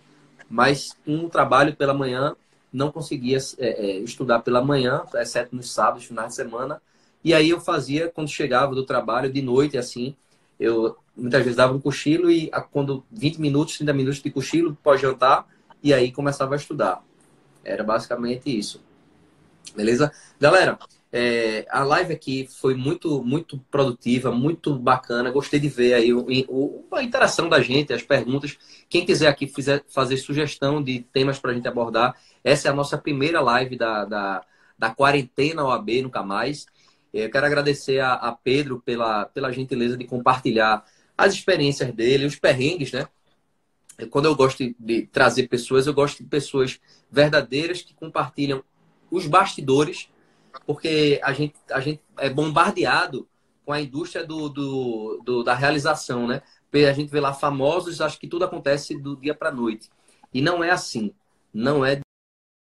[0.54, 2.36] mas um trabalho pela manhã
[2.72, 6.80] não conseguia é, é, estudar pela manhã, exceto nos sábados, finais de semana.
[7.24, 10.16] E aí eu fazia quando chegava do trabalho de noite, assim,
[10.60, 15.01] eu muitas vezes dava um cochilo e quando 20 minutos, 30 minutos de cochilo pós
[15.01, 15.47] jantar
[15.84, 17.03] e aí começava a estudar.
[17.63, 18.81] Era basicamente isso.
[19.75, 20.11] Beleza?
[20.39, 20.79] Galera,
[21.11, 25.29] é, a live aqui foi muito, muito produtiva, muito bacana.
[25.29, 28.57] Gostei de ver aí o, o, a interação da gente, as perguntas.
[28.89, 32.73] Quem quiser aqui fizer, fazer sugestão de temas para a gente abordar, essa é a
[32.73, 34.45] nossa primeira live da, da,
[34.77, 36.65] da quarentena OAB Nunca Mais.
[37.13, 40.84] Eu quero agradecer a, a Pedro pela, pela gentileza de compartilhar
[41.15, 43.07] as experiências dele, os perrengues, né?
[44.10, 46.80] Quando eu gosto de trazer pessoas, eu gosto de pessoas
[47.12, 48.64] verdadeiras que compartilham
[49.12, 50.10] os bastidores
[50.66, 53.28] porque a gente, a gente é bombardeado
[53.66, 56.41] com a indústria do, do, do da realização, né?
[56.74, 59.91] A gente vê lá famosos, acho que tudo acontece do dia para noite.
[60.34, 61.14] E não é assim.
[61.54, 62.02] Não é